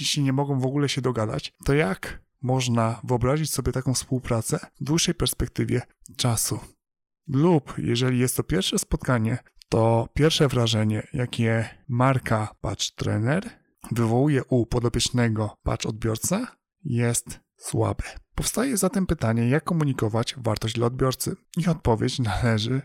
jeśli 0.00 0.22
nie 0.24 0.32
mogą 0.32 0.60
w 0.60 0.66
ogóle 0.66 0.88
się 0.88 1.00
dogadać, 1.00 1.52
to 1.64 1.74
jak 1.74 2.24
można 2.42 3.00
wyobrazić 3.04 3.50
sobie 3.50 3.72
taką 3.72 3.94
współpracę 3.94 4.58
w 4.80 4.84
dłuższej 4.84 5.14
perspektywie 5.14 5.82
czasu? 6.16 6.60
Lub 7.28 7.74
jeżeli 7.78 8.18
jest 8.18 8.36
to 8.36 8.42
pierwsze 8.42 8.78
spotkanie, 8.78 9.38
to 9.68 10.08
pierwsze 10.14 10.48
wrażenie, 10.48 11.06
jakie 11.12 11.68
marka 11.88 12.54
Patch 12.60 12.90
Trener 12.90 13.50
wywołuje 13.92 14.44
u 14.44 14.66
podopiecznego 14.66 15.56
Patch 15.62 15.86
Odbiorca, 15.86 16.46
jest 16.84 17.40
słabe. 17.64 18.04
Powstaje 18.34 18.76
zatem 18.76 19.06
pytanie, 19.06 19.48
jak 19.48 19.64
komunikować 19.64 20.34
wartość 20.38 20.74
dla 20.74 20.86
odbiorcy. 20.86 21.36
I 21.56 21.66
odpowiedź 21.66 22.18
należy 22.18 22.82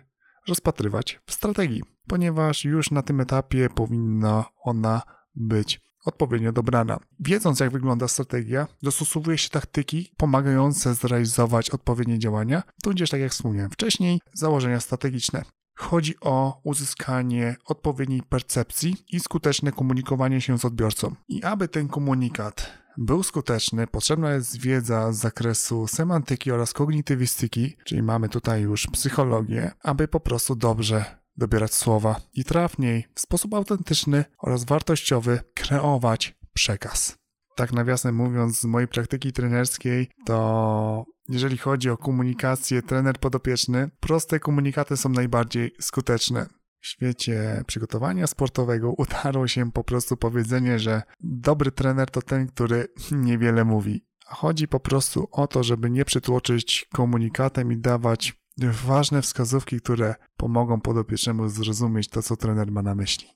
rozpatrywać 0.47 1.19
w 1.25 1.33
strategii, 1.33 1.83
ponieważ 2.07 2.65
już 2.65 2.91
na 2.91 3.01
tym 3.01 3.21
etapie 3.21 3.69
powinna 3.69 4.45
ona 4.63 5.01
być 5.35 5.81
odpowiednio 6.05 6.51
dobrana. 6.51 6.99
Wiedząc, 7.19 7.59
jak 7.59 7.71
wygląda 7.71 8.07
strategia, 8.07 8.67
dostosowuje 8.83 9.37
się 9.37 9.49
taktyki 9.49 10.13
pomagające 10.17 10.95
zrealizować 10.95 11.69
odpowiednie 11.69 12.19
działania, 12.19 12.63
tudzież, 12.83 13.09
tak 13.09 13.19
jak 13.19 13.31
wspomniałem 13.31 13.71
wcześniej, 13.71 14.19
założenia 14.33 14.79
strategiczne. 14.79 15.43
Chodzi 15.75 16.15
o 16.21 16.61
uzyskanie 16.63 17.55
odpowiedniej 17.65 18.21
percepcji 18.21 18.95
i 19.09 19.19
skuteczne 19.19 19.71
komunikowanie 19.71 20.41
się 20.41 20.57
z 20.57 20.65
odbiorcą. 20.65 21.15
I 21.27 21.43
aby 21.43 21.67
ten 21.67 21.87
komunikat 21.87 22.71
był 22.99 23.23
skuteczny, 23.23 23.87
potrzebna 23.87 24.33
jest 24.33 24.59
wiedza 24.59 25.11
z 25.11 25.17
zakresu 25.17 25.87
semantyki 25.87 26.51
oraz 26.51 26.73
kognitywistyki, 26.73 27.75
czyli 27.83 28.03
mamy 28.03 28.29
tutaj 28.29 28.61
już 28.61 28.87
psychologię, 28.87 29.71
aby 29.83 30.07
po 30.07 30.19
prostu 30.19 30.55
dobrze 30.55 31.05
dobierać 31.37 31.73
słowa 31.73 32.15
i 32.33 32.43
trafniej, 32.43 33.07
w 33.15 33.19
sposób 33.19 33.53
autentyczny 33.53 34.25
oraz 34.37 34.63
wartościowy 34.63 35.39
kreować 35.53 36.37
przekaz. 36.53 37.17
Tak 37.55 37.73
nawiasem 37.73 38.15
mówiąc, 38.15 38.59
z 38.59 38.65
mojej 38.65 38.87
praktyki 38.87 39.33
trenerskiej, 39.33 40.09
to 40.25 41.05
jeżeli 41.29 41.57
chodzi 41.57 41.89
o 41.89 41.97
komunikację 41.97 42.81
trener 42.81 43.19
podopieczny, 43.19 43.89
proste 43.99 44.39
komunikaty 44.39 44.97
są 44.97 45.09
najbardziej 45.09 45.75
skuteczne. 45.81 46.58
W 46.79 46.87
świecie 46.87 47.63
przygotowania 47.67 48.27
sportowego 48.27 48.93
utarło 49.03 49.47
się 49.47 49.71
po 49.71 49.83
prostu 49.83 50.17
powiedzenie, 50.17 50.79
że 50.79 51.01
dobry 51.19 51.71
trener 51.71 52.11
to 52.11 52.21
ten, 52.21 52.47
który 52.47 52.87
niewiele 53.11 53.65
mówi. 53.65 54.05
Chodzi 54.25 54.67
po 54.67 54.79
prostu 54.79 55.27
o 55.31 55.47
to, 55.47 55.63
żeby 55.63 55.89
nie 55.89 56.05
przytłoczyć 56.05 56.87
komunikatem 56.93 57.71
i 57.71 57.77
dawać 57.77 58.39
ważne 58.57 59.21
wskazówki, 59.21 59.81
które 59.81 60.15
pomogą 60.37 60.81
podopiecznemu 60.81 61.49
zrozumieć 61.49 62.09
to, 62.09 62.21
co 62.21 62.35
trener 62.35 62.71
ma 62.71 62.81
na 62.81 62.95
myśli. 62.95 63.27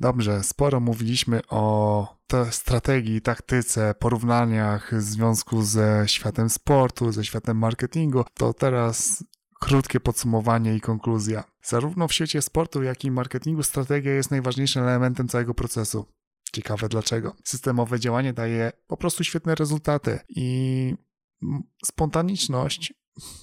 Dobrze, 0.00 0.42
sporo 0.42 0.80
mówiliśmy 0.80 1.40
o 1.48 2.20
strategii, 2.50 3.20
taktyce, 3.20 3.94
porównaniach 3.98 4.94
w 4.94 5.02
związku 5.02 5.62
ze 5.62 6.04
światem 6.06 6.50
sportu, 6.50 7.12
ze 7.12 7.24
światem 7.24 7.58
marketingu. 7.58 8.24
To 8.34 8.52
teraz 8.52 9.24
krótkie 9.60 10.00
podsumowanie 10.00 10.74
i 10.74 10.80
konkluzja. 10.80 11.44
Zarówno 11.62 12.08
w 12.08 12.12
świecie 12.12 12.42
sportu, 12.42 12.82
jak 12.82 13.04
i 13.04 13.10
marketingu 13.10 13.62
strategia 13.62 14.14
jest 14.14 14.30
najważniejszym 14.30 14.82
elementem 14.82 15.28
całego 15.28 15.54
procesu. 15.54 16.06
Ciekawe 16.52 16.88
dlaczego. 16.88 17.36
Systemowe 17.44 18.00
działanie 18.00 18.32
daje 18.32 18.72
po 18.86 18.96
prostu 18.96 19.24
świetne 19.24 19.54
rezultaty 19.54 20.18
i 20.28 20.94
spontaniczność 21.84 22.94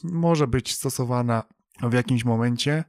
może 0.03 0.47
być 0.47 0.75
stosowana 0.75 1.43
w 1.83 1.93
jakimś 1.93 2.25
momencie, 2.25 2.83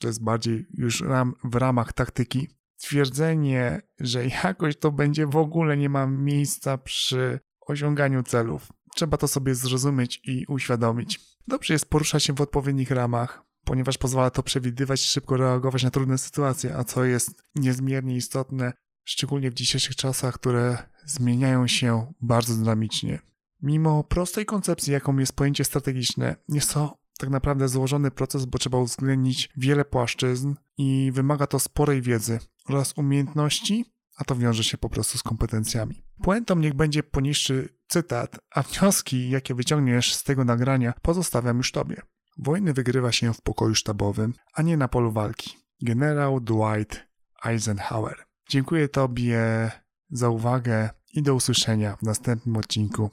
to 0.00 0.06
jest 0.06 0.24
bardziej 0.24 0.66
już 0.74 1.00
ram, 1.00 1.34
w 1.44 1.54
ramach 1.54 1.92
taktyki. 1.92 2.48
Twierdzenie, 2.76 3.82
że 4.00 4.26
jakoś 4.26 4.76
to 4.76 4.92
będzie 4.92 5.26
w 5.26 5.36
ogóle 5.36 5.76
nie 5.76 5.88
ma 5.88 6.06
miejsca 6.06 6.78
przy 6.78 7.40
osiąganiu 7.60 8.22
celów. 8.22 8.72
Trzeba 8.94 9.16
to 9.16 9.28
sobie 9.28 9.54
zrozumieć 9.54 10.20
i 10.24 10.46
uświadomić. 10.48 11.29
Dobrze 11.50 11.74
jest 11.74 11.86
poruszać 11.86 12.24
się 12.24 12.32
w 12.32 12.40
odpowiednich 12.40 12.90
ramach, 12.90 13.42
ponieważ 13.64 13.98
pozwala 13.98 14.30
to 14.30 14.42
przewidywać 14.42 15.04
i 15.04 15.08
szybko 15.08 15.36
reagować 15.36 15.82
na 15.82 15.90
trudne 15.90 16.18
sytuacje, 16.18 16.76
a 16.76 16.84
co 16.84 17.04
jest 17.04 17.42
niezmiernie 17.54 18.16
istotne, 18.16 18.72
szczególnie 19.04 19.50
w 19.50 19.54
dzisiejszych 19.54 19.96
czasach, 19.96 20.34
które 20.34 20.78
zmieniają 21.04 21.66
się 21.66 22.12
bardzo 22.20 22.54
dynamicznie. 22.54 23.18
Mimo 23.62 24.04
prostej 24.04 24.46
koncepcji, 24.46 24.92
jaką 24.92 25.18
jest 25.18 25.32
pojęcie 25.32 25.64
strategiczne, 25.64 26.36
jest 26.48 26.74
to 26.74 26.98
tak 27.18 27.30
naprawdę 27.30 27.68
złożony 27.68 28.10
proces, 28.10 28.44
bo 28.44 28.58
trzeba 28.58 28.78
uwzględnić 28.78 29.48
wiele 29.56 29.84
płaszczyzn 29.84 30.54
i 30.78 31.10
wymaga 31.14 31.46
to 31.46 31.58
sporej 31.58 32.02
wiedzy 32.02 32.38
oraz 32.68 32.98
umiejętności, 32.98 33.84
a 34.20 34.24
to 34.24 34.36
wiąże 34.36 34.64
się 34.64 34.78
po 34.78 34.88
prostu 34.88 35.18
z 35.18 35.22
kompetencjami. 35.22 36.02
Puentą 36.22 36.56
niech 36.56 36.74
będzie 36.74 37.02
poniższy 37.02 37.68
cytat, 37.88 38.40
a 38.54 38.62
wnioski, 38.62 39.30
jakie 39.30 39.54
wyciągniesz 39.54 40.14
z 40.14 40.24
tego 40.24 40.44
nagrania, 40.44 40.92
pozostawiam 41.02 41.56
już 41.56 41.72
Tobie. 41.72 42.02
Wojny 42.38 42.72
wygrywa 42.72 43.12
się 43.12 43.34
w 43.34 43.40
pokoju 43.40 43.74
sztabowym, 43.74 44.34
a 44.54 44.62
nie 44.62 44.76
na 44.76 44.88
polu 44.88 45.12
walki. 45.12 45.50
Generał 45.82 46.40
Dwight 46.40 47.06
Eisenhower. 47.44 48.24
Dziękuję 48.48 48.88
Tobie 48.88 49.70
za 50.10 50.28
uwagę 50.28 50.90
i 51.14 51.22
do 51.22 51.34
usłyszenia 51.34 51.96
w 51.96 52.02
następnym 52.02 52.56
odcinku 52.56 53.10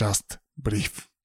Just 0.00 0.38
Brief. 0.56 1.15